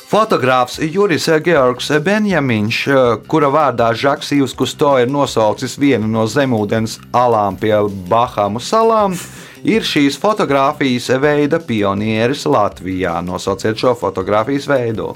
Fotogrāfs 0.07 0.77
Juris 0.79 1.25
Georgs 1.43 1.89
Benjamins, 1.99 2.85
kura 3.27 3.49
vārdā 3.51 3.89
Žaks 3.91 4.31
Ivs 4.37 4.53
Kusto 4.55 4.93
ir 5.01 5.11
nosaucis 5.11 5.75
vienu 5.75 6.07
no 6.07 6.23
zemūdens 6.31 6.95
alām 7.11 7.59
pie 7.59 7.75
Bahamu 8.07 8.63
salām, 8.63 9.19
ir 9.67 9.83
šīs 9.83 10.15
fotografijas 10.15 11.11
veida 11.19 11.59
pionieris 11.59 12.47
Latvijā. 12.47 13.19
Nosauciet 13.19 13.83
šo 13.83 13.97
fotografijas 13.99 14.71
veidu. 14.71 15.11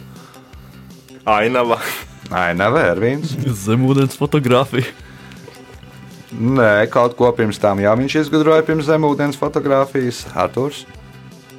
Ainava. 1.23 1.79
Aina 2.31 2.69
Vērvīns. 2.71 3.33
Zemūdens 3.65 4.15
fotografija. 4.19 4.87
Nē, 6.31 6.85
kaut 6.91 7.17
ko 7.19 7.27
pirms 7.35 7.59
tam 7.59 7.81
jau 7.83 7.91
viņš 7.99 8.13
izgudroja 8.21 8.63
pirms 8.63 8.87
zemūdens 8.87 9.35
fotografijas. 9.39 10.23
Arthurs, 10.39 10.85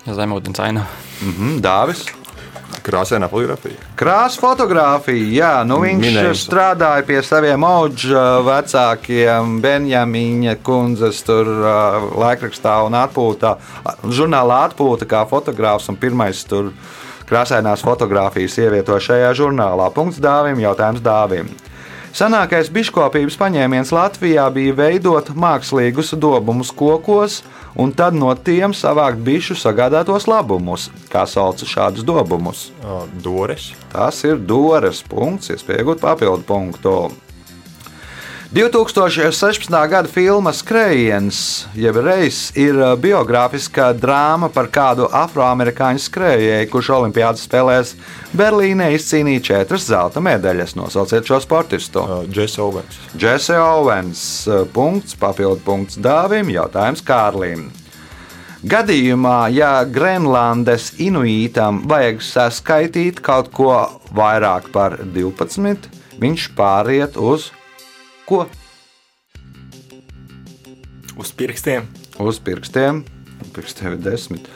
Zemūdens 0.09 0.59
aina. 0.65 0.87
mhm, 1.21 1.59
Dāvis. 1.63 2.07
Krāsainā 2.83 3.29
fotografija. 3.31 3.77
Krāsa 4.01 4.41
fotografija, 4.43 5.27
jā, 5.37 5.51
nu 5.69 5.77
viņš 5.85 6.01
Minējums. 6.03 6.41
strādāja 6.49 7.05
pie 7.07 7.21
saviem 7.23 7.63
auga 7.69 8.23
vecākiem, 8.43 9.61
Benjamīņa 9.63 10.57
kundzes, 10.67 11.21
tur 11.23 11.47
laikrakstā 12.19 12.81
un 12.89 12.97
atpūtā, 12.99 13.53
žurnālā 14.09 14.65
atpūta 14.73 15.07
kā 15.07 15.23
fotogrāfs 15.31 15.87
un 15.93 16.01
pirmais 16.01 16.43
tur 16.49 16.73
krāsainās 17.33 17.85
fotografijas 17.85 18.59
ievieto 18.61 18.99
šajā 19.01 19.33
žurnālā. 19.39 19.89
Punkts 19.95 20.21
dāvim, 20.21 20.61
jautājums 20.61 21.01
dāvim. 21.05 21.49
Senākais 22.13 22.69
biškopības 22.69 23.39
paņēmiens 23.41 23.89
Latvijā 23.97 24.45
bija 24.53 24.75
veidot 24.77 25.31
mākslīgus 25.33 26.13
dobumus 26.21 26.69
kokos 26.77 27.39
un 27.73 27.95
tad 27.97 28.13
no 28.13 28.35
tiem 28.37 28.75
savākt 28.77 29.23
bišu 29.25 29.57
sagādātos 29.57 30.29
labumus. 30.29 30.91
Kā 31.09 31.25
sauc 31.25 31.65
šādus 31.65 32.05
dobumus? 32.05 32.67
Dores. 33.25 33.71
Tas 33.95 34.21
ir 34.29 34.37
Dāras 34.37 35.01
punkts, 35.09 35.55
iespēja 35.57 35.87
iegūt 35.87 36.05
papildu 36.05 36.45
punktu. 36.45 36.97
2016. 38.53 39.73
gada 39.89 40.09
filma 40.13 40.51
Skrējiens, 40.53 41.37
jeb 41.73 41.97
reizes, 42.05 42.51
ir 42.53 42.77
uh, 42.77 42.91
biogrāfiskā 43.01 43.87
drāma 43.97 44.51
par 44.53 44.67
kādu 44.69 45.07
afroamerikāņu 45.09 46.03
skrējēju, 46.05 46.67
kurš 46.69 46.91
Olimpijādas 46.99 47.47
spēlēs 47.47 47.95
Berlīnē 48.37 48.91
izcīnīja 48.93 49.45
četras 49.47 49.87
zelta 49.89 50.21
medaļas. 50.21 50.75
Nosauciet 50.77 51.25
šo 51.25 51.39
sportistu. 51.41 52.03
Jess 52.29 52.61
Owens. 52.61 52.99
Jesse 53.17 53.57
Owens, 53.57 54.27
uh, 54.45 54.67
punkts, 54.69 55.17
papildu 55.17 55.65
punkts 55.65 55.97
dāvim, 55.97 56.53
jautājums 56.53 57.01
Kārlim. 57.09 57.71
Gadījumā, 58.69 59.49
ja 59.57 59.73
Grenlandes 59.89 60.91
inuītam 61.01 61.87
vajag 61.89 62.21
saskaitīt 62.21 63.25
kaut 63.25 63.49
ko 63.57 63.81
vairāk 64.13 64.69
par 64.77 65.01
12, 65.17 65.89
viņš 66.21 66.49
pāriet 66.61 67.17
uz 67.17 67.49
ko? 68.29 68.47
Uz 71.19 71.33
pirkstiem. 71.37 71.89
Uz 72.23 72.41
pirkstiem. 72.41 73.05
Pirkstiem 73.53 73.97
ir 73.97 74.01
desmit. 74.03 74.49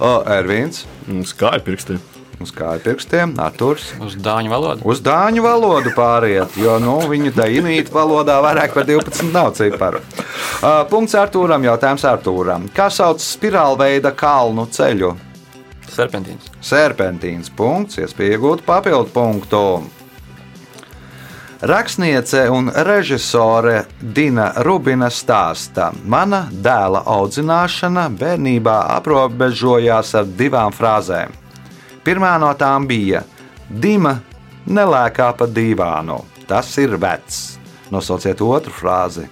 Ervīns. 0.00 0.86
Uz 1.10 1.34
kāju 1.36 1.64
pirkstiem. 1.66 2.00
Uz 2.42 2.50
kāju 2.50 2.80
pirkstiem, 2.82 3.36
Arthurs. 3.38 3.92
Uz 4.02 4.16
dāņu 4.18 4.50
valodu. 4.50 4.82
Uz 4.88 4.98
dāņu 5.04 5.44
valodu 5.44 5.92
pāriet, 5.94 6.56
jo 6.58 6.74
nu, 6.82 6.96
viņu 7.06 7.30
tā 7.36 7.46
inīta 7.54 7.94
valodā 7.94 8.40
vairāk 8.42 8.74
par 8.74 8.88
12 8.88 9.30
nav 9.30 9.52
ciparu. 9.54 10.00
Uh, 10.02 10.82
punkts 10.90 11.14
Arthūram, 11.18 11.62
jautājums 11.68 12.06
Arthūram. 12.08 12.66
Kā 12.74 12.88
sauc 12.90 13.22
spirālveida 13.22 14.10
kalnu 14.18 14.66
ceļu? 14.74 15.12
Serpentīns. 15.92 16.50
Serpentīns 16.64 17.52
punkts, 17.54 18.00
iespēja 18.02 18.38
iegūt 18.38 18.66
papildu 18.66 19.12
punktu. 19.14 19.64
Rakstniece 21.62 22.48
un 22.50 22.72
režisore 22.74 23.86
Dina 24.00 24.52
Rubina 24.66 25.06
stāsta, 25.06 25.92
mana 26.10 26.48
dēla 26.50 27.04
audzināšana 27.06 28.08
bērnībā 28.18 28.74
aprobežojās 28.96 30.10
ar 30.18 30.26
divām 30.26 30.74
frāzēm. 30.74 31.30
Pirmā 32.02 32.32
no 32.42 32.48
tām 32.58 32.88
bija: 32.90 33.22
Dima 33.70 34.16
nelēkā 34.66 35.28
pa 35.38 35.46
divānu, 35.46 36.18
tas 36.50 36.74
ir 36.82 36.98
vecs. 36.98 37.60
Nosauciet 37.94 38.42
otru 38.42 38.74
frāzi. 38.74 39.28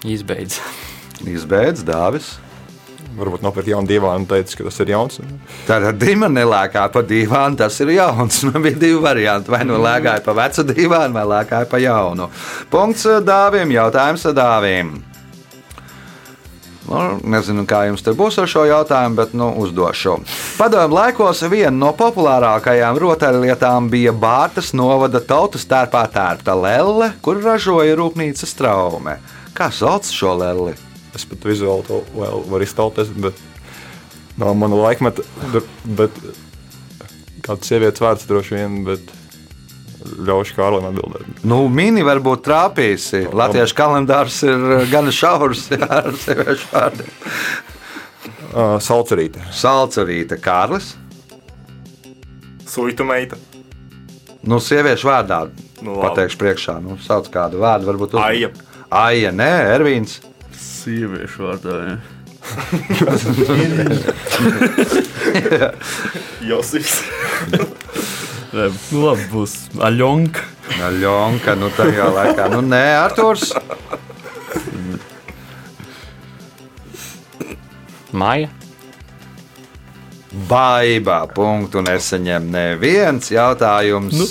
Izbeidz. 0.00 0.62
Izbeidz 1.28 1.84
Dāvis. 1.84 2.38
Varbūt 3.14 3.44
nopirkt 3.44 3.70
jaunu 3.70 3.86
divānu 3.86 4.24
un 4.24 4.28
teica, 4.28 4.56
ka 4.58 4.66
tas 4.66 4.80
ir 4.82 4.92
jauns. 4.94 5.20
Tātad 5.68 5.98
Dima 6.00 6.26
nelēkā 6.32 6.88
pa 6.94 7.04
divānu, 7.06 7.58
tas 7.60 7.78
ir 7.84 7.94
jauns. 7.94 8.42
Man 8.48 8.64
bija 8.64 8.80
divi 8.80 9.00
varianti. 9.02 9.52
Vai 9.54 9.62
nu 9.68 9.78
lēkāja 9.82 10.24
pa 10.24 10.34
vecu 10.40 10.66
divānu, 10.72 11.14
vai 11.14 11.24
lēkāja 11.36 11.70
pa 11.70 11.82
jaunu. 11.82 12.30
Punkts 12.72 13.06
Dāvim, 13.24 13.74
jautājums 13.74 14.26
Dāvim. 14.34 14.96
Nu, 16.84 17.00
nezinu, 17.32 17.64
kā 17.68 17.86
jums 17.88 18.02
te 18.04 18.12
būs 18.16 18.36
ar 18.42 18.48
šo 18.50 18.66
jautājumu, 18.68 19.16
bet 19.16 19.32
nu, 19.36 19.48
uzdošu. 19.62 20.18
Padomju 20.58 20.98
laikos 20.98 21.40
viena 21.48 21.72
no 21.72 21.92
populārākajām 21.96 23.00
rotaļlietām 23.00 23.88
bija 23.92 24.12
Bārtas 24.12 24.74
novada 24.76 25.22
tautas 25.24 25.64
tērpā 25.70 26.04
tērpta 26.12 26.56
lelle, 26.58 27.14
kur 27.24 27.40
ražoja 27.40 27.96
rūpnīcas 27.96 28.52
traume. 28.58 29.16
Kā 29.56 29.70
sauc 29.72 30.10
šo 30.12 30.34
lelli? 30.42 30.74
Es 31.14 31.26
pat 31.30 31.44
vizuāli 31.46 31.86
to 31.86 32.00
vēl 32.14 32.46
varu 32.50 32.66
iztauties, 32.66 33.10
bet 33.24 33.38
nav 34.40 34.54
mana 34.58 34.78
laikmeta. 34.78 35.22
Bet, 35.98 36.16
kāds 37.44 37.70
sievietes 37.70 38.02
vārds 38.02 38.26
droši 38.28 38.56
vien, 38.56 38.80
bet 38.88 39.12
ļaušu 40.04 40.56
Kārlim 40.58 40.88
atbildēt. 40.90 41.44
Nu, 41.46 41.62
mini 41.72 42.04
varbūt 42.04 42.44
trāpīsi. 42.46 43.24
Latviešu 43.32 43.78
kalendārs 43.78 44.40
ir 44.46 44.66
gan 44.92 45.08
šaurs 45.14 45.68
ar 45.78 46.10
sieviešu 46.24 46.68
vārdiem. 46.72 47.14
Uh, 48.54 48.76
Salcerīte. 48.82 49.42
Salcerīte, 49.54 50.38
Kārlis. 50.42 50.92
Suitu 52.70 53.06
meita. 53.06 53.38
Nu, 54.44 54.58
sieviešu 54.60 55.08
vārdā 55.08 55.46
Nu, 55.84 55.98
pateikšu 56.00 56.38
priekšā. 56.40 56.76
Nu, 56.84 56.96
sauc 57.02 57.28
kādu 57.32 57.60
vārdu, 57.62 57.88
varbūt 57.90 58.14
uz... 58.16 58.20
Aija. 58.22 58.50
Aija, 58.94 59.32
nē, 59.34 59.50
Ervīns. 59.74 60.20
Sieviešu 60.64 61.48
vārdā. 61.48 61.74
Ja. 61.88 61.96
Josifs. 66.50 67.02
Nē, 68.54 68.68
Nu, 68.94 69.00
labi, 69.08 69.24
būs 69.32 69.52
Aļonka. 69.82 70.40
Ļonka, 71.00 71.54
nu 71.58 71.68
tajā 71.74 72.06
laikā. 72.14 72.44
Nu, 72.52 72.60
nē, 72.62 72.84
Arturs. 73.00 73.50
Maija. 78.14 78.48
Baigā 80.48 81.18
punktu 81.34 81.82
nesaņem 81.82 82.46
neviens 82.54 83.30
jautājums. 83.30 84.14
Nu. 84.18 84.26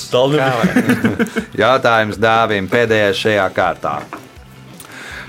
Jautājums 1.59 2.17
dāvim 2.19 2.67
pēdējais 2.71 3.21
šajā 3.27 3.47
kārtā. 3.55 3.95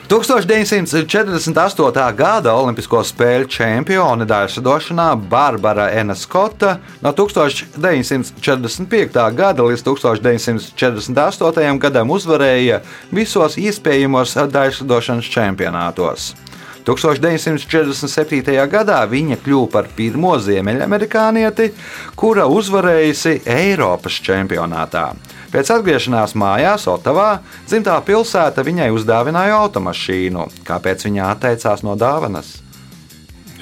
1948. 0.04 2.16
gada 2.16 2.52
Olimpisko 2.52 2.98
spēļu 3.08 3.46
čempione 3.48 4.26
dārsadošanā 4.28 5.06
Barbara 5.30 5.86
Enaskota 5.96 6.74
no 7.00 7.12
1945. 7.16 9.16
gada 9.32 9.62
līdz 9.64 9.80
1948. 9.88 11.80
gadam 11.80 12.12
uzvarēja 12.12 12.84
visos 13.16 13.56
iespējamos 13.56 14.36
dārsadošanas 14.52 15.24
čempionātos. 15.24 16.43
1947. 16.84 18.54
gadā 18.70 18.98
viņa 19.08 19.38
kļuva 19.44 19.70
par 19.72 19.88
pirmo 19.96 20.34
ziemeļamerikānieti, 20.40 21.70
kura 22.18 22.44
uzvarējusi 22.52 23.40
Eiropas 23.48 24.18
čempionātā. 24.24 25.06
Pēc 25.54 25.70
atgriešanās 25.70 26.34
mājās, 26.36 26.88
Otavā, 26.90 27.38
dzimtā 27.68 27.94
pilsēta 28.04 28.64
viņai 28.66 28.90
uzdāvināja 28.96 29.60
automašīnu. 29.62 30.48
Kāpēc 30.66 31.06
viņa 31.06 31.30
atteicās 31.30 31.84
no 31.86 31.94
dāvanas? 31.96 32.56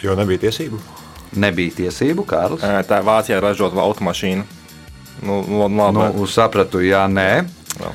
Jo 0.03 0.17
nebija 0.19 0.49
tiesību. 0.49 0.81
Nebija 1.43 1.77
tiesību, 1.83 2.25
Kārlis. 2.29 2.65
Tā 2.89 2.99
ir 3.01 3.07
Vācijā 3.07 3.39
ražota 3.45 3.79
automašīna. 3.85 4.45
Nu, 5.23 5.43
nu, 5.47 5.67
labi. 5.69 6.09
Nu, 6.17 6.27
sapratu, 6.27 6.81
jā, 6.83 7.05
nē. 7.09 7.29
Jā. 7.79 7.93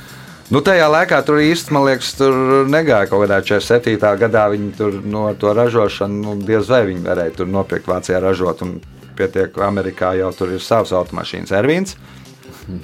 Nu, 0.48 0.62
tajā 0.64 0.86
laikā 0.88 1.18
tur 1.28 1.42
īstenībā, 1.44 1.76
man 1.76 1.88
liekas, 1.90 2.14
tur 2.16 2.68
negāja 2.72 3.10
kaut 3.12 3.26
kādā 3.26 3.42
47. 3.44 4.00
gadā. 4.22 4.46
Viņi 4.54 4.70
tur 4.78 5.02
no 5.04 5.26
to 5.36 5.52
ražošanu, 5.52 6.22
nu, 6.24 6.36
diez 6.48 6.70
vai 6.72 6.86
viņi 6.88 7.04
varēja 7.04 7.36
tur 7.42 7.50
nopirkt 7.52 7.90
Vācijā 7.90 8.22
ražot. 8.24 8.64
Un 8.64 8.78
pietiek, 9.18 9.58
Amerikā 9.66 10.14
jau 10.16 10.32
tur 10.38 10.54
ir 10.56 10.64
savs 10.64 10.94
automašīnas. 10.96 11.52
Ervīns 11.58 11.98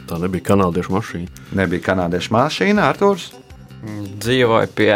Tā 0.07 0.15
nebija 0.19 0.45
kanādiešu 0.47 0.93
mašīna. 0.95 1.41
nebija 1.59 1.83
kanādiešu 1.83 2.31
mašīna, 2.31 2.85
Arthurs. 2.87 3.31
Dzīvoja 4.23 4.69
pie, 4.75 4.93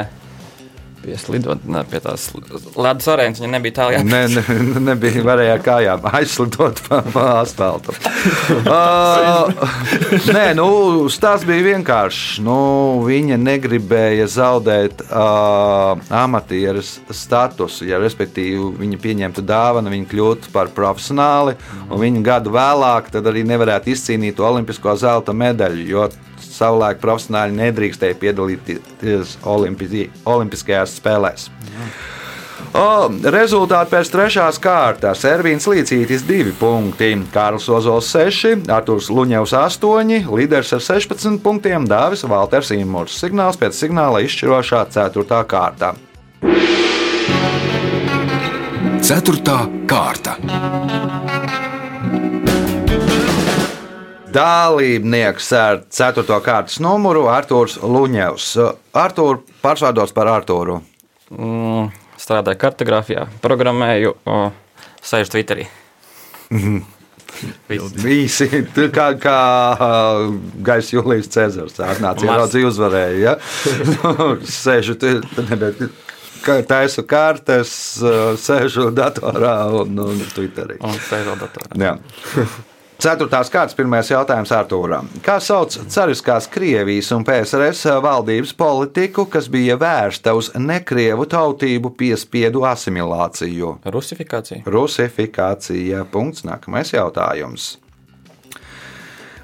pie 1.07 1.15
slidot, 1.19 1.63
ne, 1.71 1.83
pie 1.87 2.01
tās 2.03 2.27
ledus 2.35 3.07
arēnas. 3.07 3.39
Viņa 3.39 3.51
nebija 3.53 3.75
tālu. 3.77 4.01
Ne, 4.03 4.25
ne, 4.27 4.81
nebija 4.89 5.23
varēja 5.23 5.53
ar 5.55 5.63
kājām 5.63 6.07
aizslidot 6.11 6.81
pa, 6.87 6.99
pa 7.13 7.25
asfaltam. 7.39 7.95
uh, 8.75 9.69
nē, 10.35 10.43
nu, 10.59 10.67
stāsts 11.13 11.47
bija 11.47 11.69
vienkāršs. 11.69 12.41
Nu, 12.43 12.57
viņa 13.07 13.39
negribēja 13.39 14.27
zaudēt 14.35 15.05
uh, 15.07 15.95
amatieres 16.23 16.97
statusu. 17.07 17.87
Ja, 17.87 18.01
respektīvi, 18.03 18.59
viņa 18.81 19.01
pieņemtu 19.03 19.47
dāvanu, 19.47 19.93
viņa 19.95 20.11
kļūtu 20.11 20.51
par 20.55 20.73
profesionāli, 20.75 21.55
un 21.87 22.03
viņa 22.03 22.25
gadu 22.27 22.55
vēlāk 22.57 23.13
arī 23.17 23.47
nevarētu 23.47 23.95
izcīnīt 23.95 24.35
to 24.37 24.47
olimpisko 24.47 24.99
zelta 24.99 25.35
medaļu. 25.35 25.87
Jo 25.87 26.09
savulaik 26.57 27.01
profesionāļi 27.03 27.57
nedrīkstēja 27.61 28.19
piedalīties 28.21 29.37
olimpi 29.47 30.07
Olimpiskajās 30.25 30.97
spēlēs. 30.99 31.49
O, 32.77 33.07
rezultāti 33.31 33.93
pēc 33.93 34.09
trešās 34.11 34.59
kārtas. 34.61 35.23
Ervīns 35.27 35.67
Līcītis 35.69 36.25
2 36.27 36.53
punkti, 36.59 37.13
Kārls 37.33 37.69
Ozols 37.73 38.09
6, 38.13 38.67
Artūrs 38.73 39.09
Luņevs 39.13 39.53
8, 39.57 40.27
līderis 40.27 40.75
ar 40.75 40.83
16 40.83 41.39
punktiem, 41.45 41.87
Dāvis 41.89 42.25
Valters 42.27 42.73
Imants. 42.75 43.17
Signāls 43.21 43.59
pēc 43.61 43.77
signāla 43.77 44.21
izšķirošā 44.25 44.83
4. 44.93 45.41
kārta. 45.47 45.95
Ceturtā 49.07 49.61
kārta. 49.87 50.35
Dalībnieks 54.37 55.47
ar 55.57 55.79
4. 55.89 56.25
kārtas 56.45 56.77
numuru 56.83 57.23
Artūrs 57.31 57.79
Luņevs. 57.81 58.51
Artūrs 58.93 59.55
pārsvārdos 59.63 60.13
par 60.13 60.29
Artūru. 60.29 60.75
Mm, 61.33 61.89
strādāju 62.21 62.59
kartogrāfijā, 62.61 63.25
programmēju, 63.41 64.13
sēžu 65.01 65.33
Twitterī. 65.33 65.65
Visi 68.05 68.47
kā, 68.93 69.07
kā 69.21 69.41
uh, 69.73 70.29
Gais 70.69 70.93
Julijas 70.93 71.33
Cēzars. 71.33 71.81
Atnāca 71.89 72.29
ieraudzīja, 72.29 72.69
uzvarēja. 72.69 73.17
Ja? 73.17 73.35
Sēžu 74.61 74.99
tur, 75.01 75.25
taisu 76.69 77.03
kartes, 77.09 77.75
sēžu 78.45 78.89
datorā 78.93 79.59
un, 79.81 80.01
un 80.05 80.25
Twitterī. 80.33 80.77
Un 80.85 80.97
sēžu 81.09 81.37
datorā. 81.41 81.73
Jā. 81.81 81.97
Ceturtās 82.97 83.51
kārtas 83.53 83.77
pirmais 83.77 84.07
jautājums 84.09 84.49
Artūram. 84.57 85.05
Kā 85.21 85.35
sauc 85.43 85.75
cariskās 85.93 86.47
Krievijas 86.49 87.11
un 87.13 87.21
PSRS 87.27 87.85
valdības 88.01 88.55
politiku, 88.57 89.27
kas 89.29 89.51
bija 89.53 89.77
vērsta 89.77 90.33
uz 90.33 90.49
nekrievu 90.57 91.27
tautību 91.29 91.93
piespiedu 91.99 92.65
asimilāciju? 92.65 93.75
Rusifikācija. 93.93 94.65
Rusifikācija. 94.65 96.07
Punkts. 96.09 96.41
Nākamais 96.47 96.95
jautājums. 96.95 97.75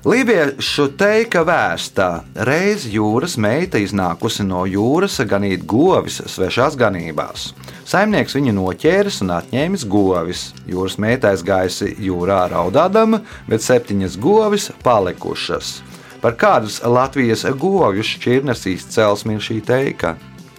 Lībiešu 0.04 0.90
teika 1.00 1.46
vēstā 1.48 2.08
reiz 2.44 2.84
jūras 2.92 3.38
meita 3.40 3.80
iznākusi 3.80 4.44
no 4.44 4.66
jūras 4.68 5.16
ganīt 5.32 5.64
govis 5.64 6.18
svešās 6.28 6.76
ganībās. 6.76 7.54
Saimnieks 7.88 8.36
viņu 8.36 8.52
noķēris 8.58 9.22
un 9.24 9.32
atņēmis 9.38 9.88
govis. 9.88 10.44
Jūras 10.68 11.00
meita 11.00 11.32
aizgājusi 11.32 11.94
jūrā 12.04 12.42
raudādama, 12.52 13.22
bet 13.48 13.64
septiņas 13.64 14.20
govis 14.20 14.68
palikušas. 14.84 15.78
Par 16.20 16.36
kādas 16.36 16.82
Latvijas 16.84 17.48
govju 17.56 18.04
šķirnes 18.04 18.68
izcelsmi 18.76 19.40
ir 19.40 19.48
šī 19.48 19.62
teika? 19.64 20.18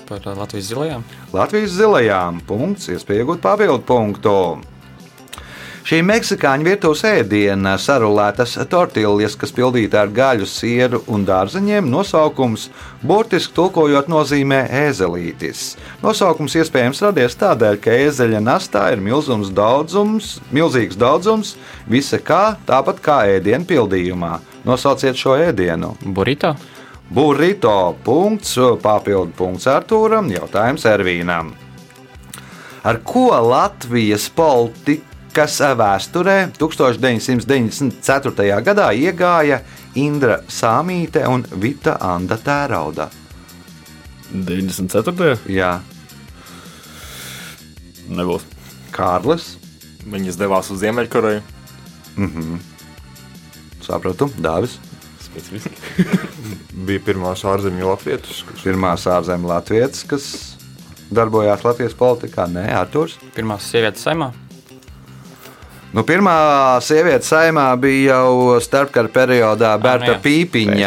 Par 0.09 0.25
uh, 0.25 0.39
Latvijas 0.41 0.73
zilajām. 0.73 1.05
Latvijas 1.37 1.77
zilajām 1.77 2.41
punkts, 2.49 2.89
iespēja 2.97 3.27
iegūt 3.27 3.45
papildu 3.45 3.85
punktu. 3.93 4.39
Šī 5.85 5.99
meksikāņu 6.01 6.65
virtuves 6.65 7.03
ēdiena 7.05 7.75
sarulētas 7.77 8.55
tortillas, 8.73 9.35
kas 9.37 9.51
pildīta 9.53 9.99
ar 10.01 10.13
gaļu, 10.17 10.47
sieru 10.49 11.03
un 11.13 11.27
dārzeņiem, 11.29 11.91
nosaukums 11.93 12.71
burtiski 13.05 13.53
tulkojot 13.53 14.09
nozīmē 14.09 14.63
ēzelītis. 14.79 15.75
Nosaukums 16.01 16.57
iespējams 16.57 17.05
radies 17.05 17.37
tādēļ, 17.37 17.77
ka 17.85 17.99
ēzeļa 18.07 18.41
nastā 18.47 18.87
ir 18.95 19.05
milzums 19.05 19.53
daudzums, 19.53 20.39
milzīgs 20.57 20.97
daudzums 20.97 21.53
visa 21.85 22.17
kā, 22.17 22.57
tāpat 22.65 23.05
kā 23.05 23.19
ēdienu 23.35 23.69
pildījumā. 23.69 24.39
Nosauciet 24.65 25.21
šo 25.21 25.37
ēdienu. 25.51 25.99
Burrito. 26.01 26.55
Burrito 27.13 27.77
punkts, 28.09 28.57
papildu 28.81 29.37
punkts 29.37 29.69
Artūram, 29.69 30.33
jautājums 30.33 30.89
Ervīnam. 30.89 31.53
Ar 32.89 33.05
ko 33.05 33.29
Latvijas 33.53 34.31
politikas 35.35 35.57
vēsturē 35.75 36.35
1994. 36.55 38.61
gadā 38.63 38.85
iegāja 38.95 39.57
Indra 39.99 40.37
Sāmīte 40.47 41.25
un 41.27 41.43
Vita 41.59 41.97
Anda 42.01 42.37
Tērauda? 42.39 43.09
94. 44.31 45.41
Jā, 45.51 45.81
nebūs. 48.15 48.47
Kārlis, 48.95 49.57
Viņas 50.07 50.39
devās 50.39 50.71
uz 50.71 50.79
Ziemeļkoreju. 50.85 51.43
sapratu, 53.83 54.31
Dāvis. 54.39 54.79
Bija 56.87 57.03
pirmās 57.03 57.43
ārzemju 57.43 57.91
latviešu, 57.91 58.53
kas 58.53 58.63
Pirmās 58.63 59.09
ārzemju 59.11 59.51
latvietes, 59.51 60.07
kas 60.07 60.31
darbojās 61.11 61.67
Latvijas 61.67 61.99
politikā, 61.99 62.47
Nē, 62.47 62.69
Artūrs. 62.85 63.19
Pirmās 63.35 63.67
sievietes 63.67 64.07
saimā. 64.07 64.31
Nu, 65.95 66.03
pirmā 66.03 66.81
sieviete 66.83 67.23
saimā 67.23 67.69
bija 67.79 68.17
jau 68.17 68.57
starpkara 68.63 69.11
periodā 69.15 69.77
Berta 69.79 70.17
nu. 70.17 70.23
Pēc, 70.25 70.25
pēc, 70.25 70.81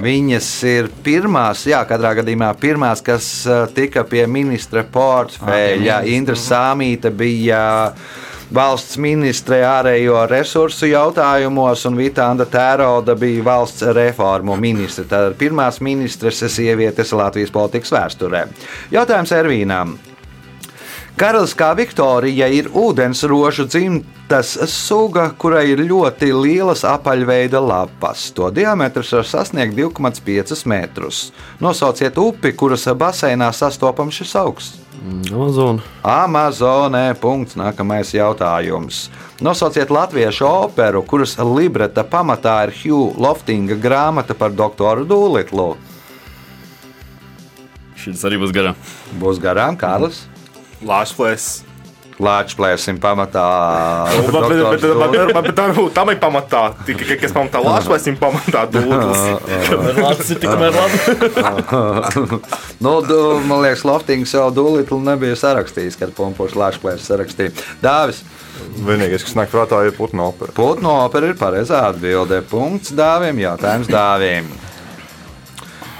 Viņas 0.00 0.48
ir 0.70 0.88
pirmās, 1.04 1.66
jā, 1.68 1.82
katrā 1.88 2.14
gadījumā 2.22 2.54
pirmās, 2.60 3.02
kas 3.04 3.28
eh, 3.44 3.66
tika 3.76 4.06
pie 4.08 4.24
ministra 4.24 4.86
portfeļa. 4.88 6.00
Indra 6.08 6.38
Sāmīte 6.40 7.12
bija 7.12 7.60
valsts 8.56 8.96
ministre 9.02 9.60
ārējo 9.66 10.24
resursu 10.30 10.88
jautājumos, 10.88 11.84
un 11.90 12.00
Vita 12.00 12.30
Anda 12.30 12.48
Tēroda 12.48 13.12
bija 13.20 13.44
valsts 13.44 13.84
reformu 13.92 14.56
ministre. 14.56 15.04
Tad 15.10 15.36
pirmās 15.36 15.82
ministres 15.84 16.40
sievietes 16.56 17.12
Latvijas 17.12 17.52
politikas 17.52 17.92
vēsturē. 17.92 18.46
Jautājums 18.94 19.36
Ervīnām. 19.36 19.98
Karaliskā 21.16 21.70
Viktorija 21.72 22.44
ir 22.52 22.66
ūdensrožu 22.76 23.64
dzimtas 23.72 24.50
suga, 24.68 25.30
kurai 25.40 25.62
ir 25.70 25.80
ļoti 25.88 26.28
lielas 26.28 26.82
apaļveida 26.84 27.56
lapas. 27.64 28.26
To 28.36 28.50
diametrs 28.52 29.14
var 29.16 29.24
sasniegt 29.24 29.72
2,5 29.78 30.66
metrus. 30.68 31.30
Nosauciet 31.64 32.20
upi, 32.20 32.52
kuras 32.52 32.84
baseinā 32.92 33.48
sastopams 33.56 34.20
šis 34.20 34.36
augsts. 34.42 34.84
Amazon. 35.32 35.80
Amazonē. 36.04 37.14
Punkts. 37.16 37.56
Nākamais 37.56 38.12
jautājums. 38.12 39.06
Nosauciet 39.40 39.88
latviešu 39.88 40.44
operu, 40.44 41.00
kuras 41.00 41.38
libreta 41.40 42.04
pamatā 42.04 42.58
ir 42.68 42.76
Hugh 42.82 43.16
Loftinga 43.16 43.80
grāmata 43.80 44.36
par 44.36 44.52
doktoru 44.52 45.08
Dūlitlu. 45.08 45.72
Šis 47.96 48.28
arī 48.28 48.44
būs 48.44 48.52
garām. 48.52 48.76
Būs 49.16 49.40
garām, 49.40 49.80
Kārlis. 49.80 50.26
Lāčplēs. 50.84 51.64
Lāčplēsim 52.16 52.96
pamatā. 52.96 53.42
Bet, 54.08 54.30
bet, 54.32 54.32
bet, 54.32 54.56
bet, 54.56 54.80
Dūlitls. 54.80 55.34
bet, 55.36 55.48
bet 55.50 55.58
varbūt 55.60 55.92
tam 55.92 56.10
ir 56.12 56.20
pamatā. 56.20 56.62
Tikai 56.88 57.18
kas 57.20 57.34
pamatā 57.36 57.60
Lāčplēs, 57.60 58.06
viņa 58.08 58.20
pamatā 58.22 58.62
dūlis. 58.72 59.20
Tikmēr 60.32 60.72
labi. 60.76 60.96
Nu, 62.84 63.00
du, 63.04 63.18
man 63.48 63.62
liekas, 63.64 63.84
Loftings 63.88 64.32
jau 64.36 64.48
Dūlitlu 64.52 64.98
nebija 65.04 65.36
sarakstījis, 65.40 65.96
kad 66.00 66.12
Punkts 66.16 66.56
Lāčplēs 66.56 67.04
sarakstīja. 67.08 67.52
Dāvis. 67.84 68.22
vienīgais, 68.84 69.24
kas 69.24 69.36
nāk 69.36 69.52
prātā, 69.52 69.82
ir 69.88 69.96
putna 69.96 70.30
opera. 70.30 70.52
Putnu 70.56 70.92
opera 71.04 71.28
ir 71.28 71.36
pareizā 71.40 71.84
atbilde. 71.90 72.40
Punkts 72.48 72.96
dāvim, 72.96 73.40
jautājums 73.44 73.92
dāvim. 73.92 74.48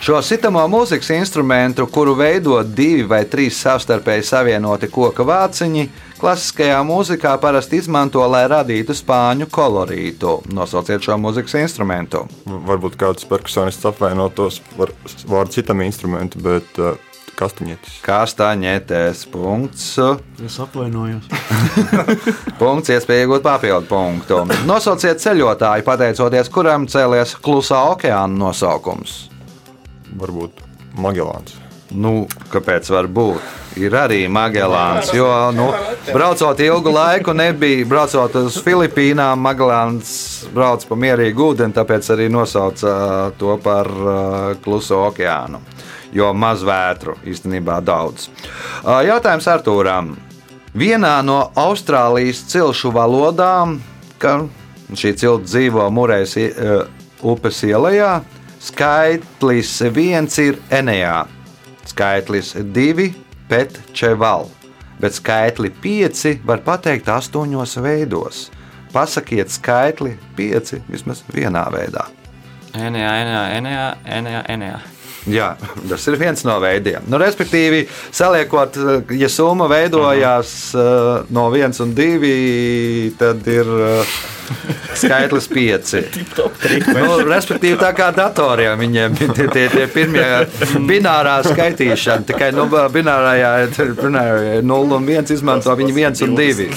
Šo 0.06 0.20
sitamo 0.22 0.60
mūzikas 0.70 1.08
instrumentu, 1.16 1.82
kuru 1.90 2.12
veido 2.14 2.60
divi 2.62 3.02
vai 3.10 3.24
trīs 3.26 3.56
savstarpēji 3.58 4.22
savienoti 4.28 4.86
koka 4.86 5.26
vāciņi, 5.26 5.82
klasiskajā 6.20 6.76
mūzikā 6.86 7.32
parasti 7.42 7.80
izmanto, 7.82 8.22
lai 8.30 8.44
radītu 8.52 8.94
spāņu 8.94 9.50
kolorītu. 9.50 10.36
Nosauciet 10.54 11.02
šo 11.02 11.18
mūzikas 11.18 11.58
instrumentu. 11.58 12.22
Varbūt 12.46 12.94
kāds 13.02 13.26
perkusonists 13.26 13.90
apvainotos 13.90 14.62
ar 14.78 14.94
vārdu 15.26 15.58
citam 15.58 15.82
instrumentam, 15.82 16.46
bet 16.52 16.78
uh, 16.78 16.94
kastaņietis. 17.42 17.98
Kastaņetēs 18.06 19.26
punkts. 19.34 19.92
Es 20.38 20.62
apvainojos. 20.62 21.26
Punkts, 22.62 22.94
iespēja 22.94 23.26
iegūt 23.26 23.42
papildu 23.42 23.90
punktu. 23.90 24.44
Nosauciet 24.70 25.18
ceļotāju, 25.26 25.90
pateicoties 25.90 26.54
kuram 26.54 26.86
cēlies 26.86 27.40
klusā 27.42 27.88
okeāna 27.96 28.46
nosaukums. 28.46 29.24
Varbūt 30.16 30.64
Magelāns. 30.96 31.56
Nu, 31.94 32.26
kāpēc 32.50 32.88
var 32.90 33.06
būt? 33.06 33.42
Ir 33.78 33.94
arī 33.94 34.24
Magelāns. 34.32 35.12
Jo, 35.14 35.28
nu, 35.54 35.68
braucot 36.10 36.58
ilgu 36.64 36.90
laiku, 36.90 37.34
nebija 37.36 37.86
braucot 37.86 38.34
uz 38.40 38.58
Filipīnām, 38.64 39.38
Magelāns 39.38 40.48
brauc 40.54 40.82
pa 40.88 40.98
mierīgu 40.98 41.52
ūdeni, 41.52 41.76
tāpēc 41.76 42.10
arī 42.16 42.26
nosauca 42.32 42.96
to 43.38 43.54
par 43.62 43.90
uh, 43.92 44.18
kluso 44.64 45.04
okeānu. 45.10 45.62
Jo 46.16 46.32
maz 46.34 46.64
vētru 46.66 47.18
īstenībā 47.28 47.78
daudz. 47.84 48.30
Uh, 48.82 49.04
Jautājums 49.06 49.46
Artūram. 49.52 50.14
Vienā 50.76 51.20
no 51.24 51.38
Austrālijas 51.56 52.42
cilšu 52.50 52.90
valodām, 52.92 53.78
ka 54.18 54.40
šī 54.90 55.14
cilta 55.20 55.46
dzīvo 55.46 55.86
Mūrējas 55.92 56.34
uh, 56.40 56.88
upes 57.22 57.62
ielā, 57.68 58.24
skaitlis 58.66 59.78
viens 59.94 60.38
ir 60.42 60.58
Enejā, 60.74 61.24
skaitlis 61.86 62.54
divi 62.74 63.12
pēc 63.50 63.78
čeval, 63.96 64.48
bet 65.00 65.16
skaitli 65.16 65.70
pieci 65.70 66.36
var 66.46 66.64
pateikt 66.66 67.08
astoņos 67.12 67.76
veidos. 67.84 68.46
Pasakiet 68.92 69.52
skaitli 69.52 70.16
pieci 70.36 70.80
vismaz 70.88 71.22
vienā 71.34 71.66
veidā. 71.74 72.06
Enijā, 72.76 73.12
enijā, 73.22 73.46
enijā, 73.56 73.88
enijā, 74.18 74.44
enijā. 74.52 74.78
Jā, 75.26 75.56
tas 75.90 76.04
ir 76.06 76.16
viens 76.20 76.44
no 76.46 76.54
veidiem. 76.62 77.02
Nu, 77.10 77.18
respektīvi, 77.18 77.82
saliekot, 78.14 78.76
eh, 78.78 79.14
ja 79.18 79.28
summa 79.32 79.66
veidojās 79.70 80.52
uh, 80.78 81.26
no 81.34 81.48
1 81.50 81.80
un 81.82 81.94
2, 81.96 82.30
tad 83.18 83.48
ir 83.50 83.66
uh, 83.66 84.12
skaitlis 84.94 85.48
5. 85.50 85.94
nu, 87.00 87.16
respektīvi, 87.26 87.74
tā 87.80 87.90
kā 87.98 88.12
datoriem 88.14 88.78
viņiem 88.84 89.18
ir 89.18 89.34
tie, 89.34 89.48
tie, 89.50 89.66
tie 89.72 89.88
pirmie 89.90 90.28
binārā 90.86 91.40
skaitīšana. 91.48 92.28
Tikai 92.30 92.52
nu, 92.54 92.68
binārajā 92.70 93.52
ir 93.66 94.06
0 94.62 94.96
un 95.00 95.10
1 95.10 95.34
izmanto 95.34 95.74
viņi 95.74 95.98
1 96.06 96.24
un 96.28 96.38
2. 96.38 96.70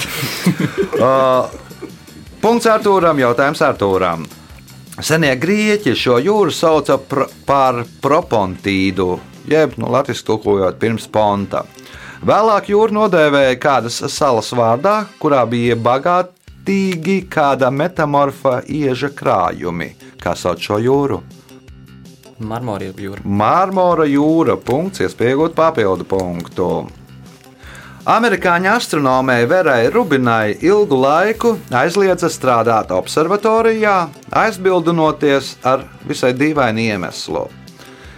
Uh, 0.98 1.46
punkts 2.42 2.66
Artūram, 2.66 3.22
jautājums 3.22 3.62
Artūram. 3.70 4.26
Senie 5.00 5.32
grieķi 5.40 5.94
šo 5.96 6.18
jūru 6.20 6.52
sauca 6.52 6.98
pr 7.00 7.24
par 7.48 7.78
propontīdu, 8.04 9.14
jeb 9.48 9.78
nu, 9.80 9.88
latviešu 9.88 10.26
tulkojot 10.28 10.76
pirms 10.82 11.06
ponta. 11.08 11.64
Vēlāk 12.20 12.68
jūru 12.68 12.98
nodēvēja 12.98 13.56
kādas 13.62 13.96
salas 14.12 14.52
vārdā, 14.52 15.06
kurā 15.22 15.46
bija 15.48 15.78
bagātīgi 15.80 17.22
kāda 17.32 17.70
metamorfa 17.72 18.60
ieža 18.68 19.08
krājumi. 19.16 19.94
Kā 20.20 20.36
sauc 20.36 20.60
šo 20.60 20.76
jūru? 20.84 21.22
Marmorija 22.40 22.92
jūra. 22.96 23.24
Mārmora 23.24 24.04
jūra. 24.08 24.56
Punkts, 24.60 25.00
iespējot 25.04 25.56
papildu 25.56 26.04
punktu. 26.08 26.68
Amerikāņu 28.08 28.70
astronomei 28.72 29.44
Verai 29.44 29.90
Rubinai 29.92 30.54
ilgu 30.64 30.96
laiku 30.96 31.50
aizliedza 31.68 32.30
strādāt 32.32 32.94
observatorijā, 32.96 34.08
aizbildinoties 34.32 35.58
ar 35.68 35.84
visai 36.08 36.30
dīvainu 36.32 36.80
iemeslu. 36.80 37.42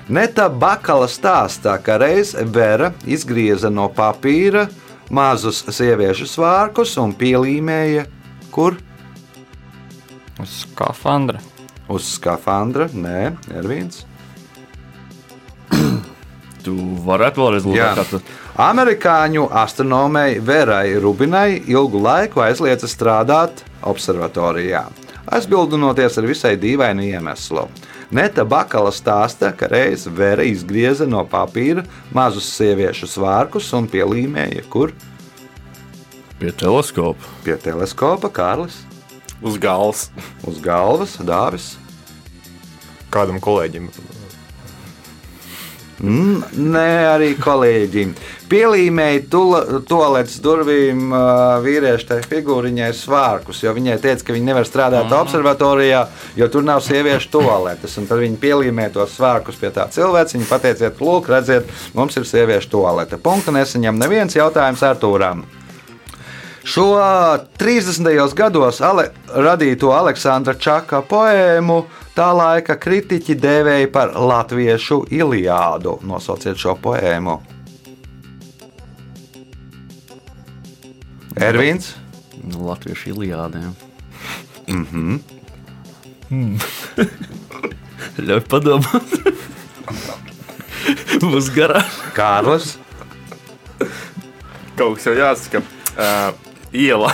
Neta 0.07 0.47
Bakala 0.47 1.09
stāstā, 1.11 1.75
ka 1.83 1.99
reiz 1.99 2.31
Vera 2.55 2.93
izgrieza 3.07 3.71
no 3.75 3.89
papīra 3.91 4.69
mazus 5.11 5.65
sieviešu 5.67 6.31
svārkus 6.31 6.95
un 7.03 7.11
pielīmēja, 7.19 8.07
kur 8.55 8.79
Uz 10.39 10.63
skafandra. 10.63 11.43
uz 11.89 12.07
skafandra, 12.15 12.87
nē, 12.95 13.35
Ervīns. 13.51 14.05
Tu 16.63 16.73
varētu 17.07 17.43
vēlreiz 17.43 17.67
lūgt, 17.67 18.19
Amerikāņu 18.63 19.49
astronomei 19.63 20.37
Verai 20.45 20.95
Rubinai 21.03 21.63
ilgu 21.67 21.99
laiku 22.03 22.43
aizliedza 22.45 22.87
strādāt 22.91 23.65
observatorijā, 23.83 24.85
aizbildinoties 25.27 26.21
ar 26.21 26.29
visai 26.29 26.55
dīvainu 26.61 27.09
iemeslu. 27.09 27.67
Neta 28.13 28.45
Bakala 28.45 28.93
stāsta, 28.93 29.51
ka 29.57 29.71
reiz 29.73 30.05
Vera 30.07 30.45
izgrieza 30.45 31.07
no 31.09 31.25
papīra 31.25 31.83
mazus 32.13 32.51
sieviešu 32.59 33.09
svārkus 33.09 33.73
un 33.75 33.89
pielīmēja, 33.89 34.67
kur 34.69 34.93
pie 36.39 36.53
teleskopa. 36.53 37.35
pie 37.45 37.57
teleskopa 37.57 38.29
Kārlis 38.29 38.83
Uz 39.43 39.59
galvas. 39.59 40.11
uz 40.47 40.61
galvas 40.61 41.17
Dāvis. 41.19 41.77
Kādam 43.11 43.41
kolēģim 43.41 43.89
nē, 46.03 46.89
arī 47.13 47.29
kolēģim. 47.39 48.13
Pielīmēja 48.51 49.23
toaletes 49.89 50.41
durvīm 50.43 51.15
vīriešu 51.63 52.09
tai 52.11 52.19
figūriņai 52.27 52.91
svārkus, 52.99 53.63
jo 53.63 53.73
viņai 53.77 53.97
teica, 54.03 54.27
ka 54.27 54.37
viņi 54.37 54.51
nevar 54.51 54.67
strādāt 54.69 55.07
mm. 55.07 55.17
observatorijā, 55.23 56.03
jo 56.37 56.51
tur 56.53 56.67
nav 56.67 56.83
sieviešu 56.85 57.31
toaletes. 57.39 57.97
Tad 57.97 58.19
viņi 58.19 58.41
pielīmēja 58.43 58.97
tos 58.99 59.17
svārkus 59.17 59.61
pie 59.63 59.71
tā 59.73 59.87
cilvēka. 59.95 60.35
Viņi 60.37 60.51
pateica, 60.51 60.93
lūk, 60.99 61.31
redziet, 61.33 61.71
mums 61.97 62.19
ir 62.19 62.29
sieviešu 62.29 62.75
toalete. 62.75 63.23
Punktu 63.23 63.55
nesaņem 63.55 64.03
neviens 64.03 64.37
jautājums 64.37 64.83
Artūram. 64.85 65.47
Šo 66.65 66.93
30. 67.59 68.35
gados 68.39 68.79
ale, 68.87 69.09
radīto 69.35 69.91
Aleksandra 69.91 70.55
Čaka 70.55 71.01
poēmu 71.03 71.81
tā 72.17 72.29
laika 72.37 72.77
kritiķi 72.81 73.37
dēvēja 73.41 73.89
par 73.93 74.15
latviešu 74.17 75.03
Iliādu. 75.13 75.99
Nosauciet 76.09 76.61
šo 76.61 76.77
poēmu. 76.83 77.39
Ervīns. 81.43 81.95
Nu, 82.43 82.67
Latviešu 82.69 83.15
ilijādēm. 83.15 83.73
Mhm. 84.69 85.17
Ļauj 88.29 88.45
padomāt. 88.51 89.19
Būs 91.23 91.53
garāk. 91.55 91.93
Kārlis, 92.17 92.77
Kaut 94.77 94.97
kas 94.97 95.07
jau 95.07 95.13
jāsaka. 95.15 95.61
Uh, 95.93 96.33
iela. 96.73 97.13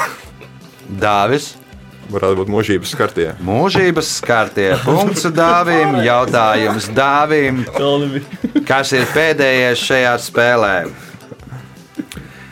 Dāvis, 0.88 1.50
varētu 2.12 2.40
būt 2.40 2.52
mūžības 2.52 2.94
skartie. 2.94 3.28
mūžības 3.44 4.14
skartie 4.20 4.70
punkts 4.84 5.26
dāvim, 5.34 6.00
jautājums 6.04 6.88
dāvim. 6.96 7.64
Kas 8.68 8.94
ir 8.96 9.06
pēdējais 9.14 9.84
šajā 9.90 10.16
spēlē? 10.28 10.74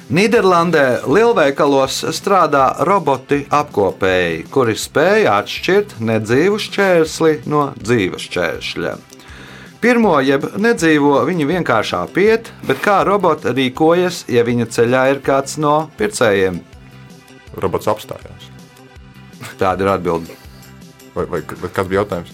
Nīderlandē 0.06 1.02
lielveikalos 1.10 2.04
strādā 2.14 2.68
roboti 2.86 3.40
apkopēji, 3.50 4.44
kuri 4.54 4.76
spēj 4.78 5.26
atšķirt 5.32 5.96
nedzīvu 5.98 6.60
šķērsli 6.62 7.32
no 7.50 7.72
dzīva 7.80 8.22
šķēršļa. 8.22 8.94
Pirmo 9.82 10.14
jeb 10.22 10.46
nedzīvo 10.62 11.18
viņi 11.26 11.50
vienkārši 11.50 11.96
apiet, 11.98 12.52
bet 12.70 12.80
kā 12.86 13.00
roboti 13.06 13.50
rīkojas, 13.50 14.24
ja 14.30 14.46
viņa 14.46 14.70
ceļā 14.78 15.06
ir 15.16 15.24
kāds 15.26 15.58
no 15.58 15.78
pircējiem? 15.98 16.62
Robots 17.58 17.90
apstājās. 17.90 18.55
Tāda 19.60 19.84
ir 19.86 19.90
atbilde. 19.94 20.36
Vai, 21.16 21.24
vai, 21.30 21.40
vai 21.62 21.70
kas 21.72 21.88
bija 21.88 22.02
jautājums? 22.02 22.32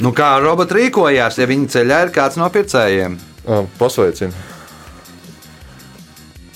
Nu, 0.00 0.12
kā 0.16 0.30
roboti 0.40 0.76
rīkojās, 0.78 1.36
ja 1.40 1.46
viņa 1.48 1.68
ceļā 1.74 1.98
ir 2.06 2.12
kāds 2.14 2.38
no 2.40 2.46
pircējiem? 2.52 3.18
Ah, 3.48 3.66
Pasveicinu. 3.80 4.32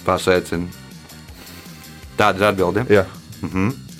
Pasveicinu. 0.04 0.68
Tāda 2.18 2.38
ir 2.40 2.46
atbilde. 2.52 2.84
Jā. 2.92 3.04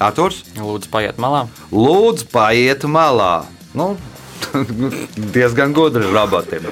Arthurs, 0.05 0.43
Lūdzu, 0.57 0.89
paiet 0.93 1.19
malā. 1.21 1.45
lūdzu, 1.73 2.27
paiet 2.33 2.85
malā. 2.89 3.45
Nu, 3.77 3.95
diezgan 5.35 5.73
gudri 5.77 6.09
robotiem. 6.13 6.69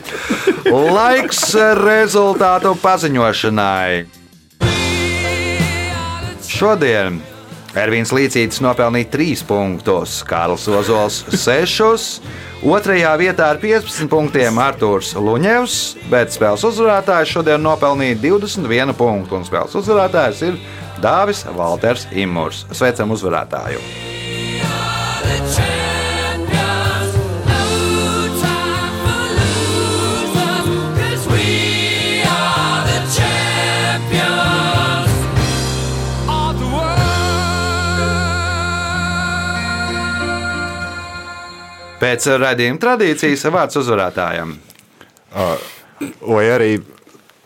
Laiks 0.68 1.52
rezultātu 1.78 2.72
paziņošanai. 2.82 4.06
Šodien 6.52 7.20
Ervīns 7.72 8.10
Līsītis 8.12 8.60
nopelnīja 8.60 9.08
3 9.14 9.44
punktus, 9.48 10.18
Kārls 10.28 10.66
Ozols 10.68 11.22
6. 11.46 12.20
Otrajā 12.68 13.14
vietā 13.18 13.48
ar 13.54 13.60
15 13.62 14.10
punktiem 14.12 14.60
Arthurs 14.60 15.14
Luņevs, 15.16 15.78
bet 16.12 16.36
spēles 16.36 16.66
uzvarētājs 16.68 17.32
šodien 17.38 17.64
nopelnīja 17.64 18.20
21 18.20 18.92
punktu, 18.98 19.40
un 19.40 19.48
spēles 19.48 19.80
uzvarētājs 19.80 20.46
ir 20.50 20.60
Dāvis 21.02 21.46
Valters 21.56 22.06
Imurs. 22.12 22.66
Sveicam 22.76 23.16
uzvarētāju! 23.16 24.11
Pēc 42.02 42.26
raidījuma 42.42 42.82
tradīcijas 42.82 43.46
vārds 43.54 43.78
uzvarētājam. 43.78 44.56
Vai 46.26 46.44
arī 46.50 46.72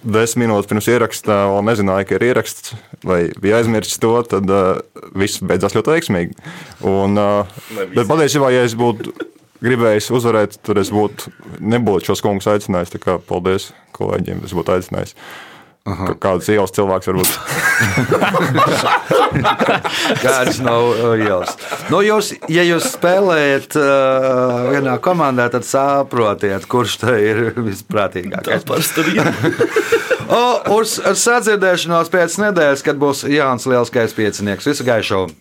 desmit 0.06 0.46
minūtes 0.46 0.70
pirms 0.70 0.88
ierakstā 0.90 1.36
vēl 1.50 1.64
nezināju, 1.66 2.06
ka 2.08 2.16
ir 2.16 2.24
ieraksts, 2.28 2.74
vai 3.04 3.20
bija 3.42 3.60
aizmirsis 3.60 4.00
to, 4.02 4.12
tad 4.30 4.50
uh, 4.52 4.78
viss 5.18 5.42
beidzās 5.44 5.76
ļoti 5.76 5.92
veiksmīgi. 5.92 6.36
Un, 6.86 7.18
uh, 7.20 7.58
bet 7.92 8.06
patiesībā, 8.08 8.52
ja 8.54 8.64
es 8.66 8.76
būtu 8.78 9.12
gribējis 9.64 10.10
uzvarēt, 10.14 10.58
tad 10.66 10.80
es 10.80 10.92
būtu, 10.94 11.32
nebūtu 11.60 12.10
šos 12.12 12.22
kungus 12.24 12.48
aicinājis. 12.52 12.94
Tā 12.94 13.02
kā 13.02 13.18
paldies 13.28 13.70
kolēģiem, 13.96 14.44
es 14.46 14.54
būtu 14.56 14.76
aicinājis. 14.76 15.16
Ka 15.86 16.16
Kāds 16.18 16.48
ielas 16.50 16.72
cilvēks 16.74 17.06
varbūt. 17.06 17.30
Kāds 20.24 20.58
nav 20.64 20.88
uh, 20.90 21.14
ielas. 21.14 21.54
Nu, 21.92 22.00
jūs, 22.02 22.32
ja 22.50 22.64
jūs 22.66 22.88
spēlējat 22.96 23.76
uh, 23.78 23.86
vienā 24.72 24.96
komandā, 25.04 25.46
tad 25.54 25.62
saprotiet, 25.68 26.66
kurš 26.70 26.96
te 27.04 27.14
ir 27.22 27.54
visprātīgākais. 27.54 28.66
Parasti 28.66 29.06
ir. 29.14 29.30
O, 30.26 30.58
uz 30.80 30.98
sadzirdēšanos 31.22 32.10
pēc 32.10 32.34
nedēļas, 32.42 32.82
kad 32.82 32.98
būs 32.98 33.22
Jānis 33.30 33.62
Lielskais 33.70 34.10
piecinieks. 34.16 34.66
Visu 34.66 34.82
gaišu! 34.82 35.36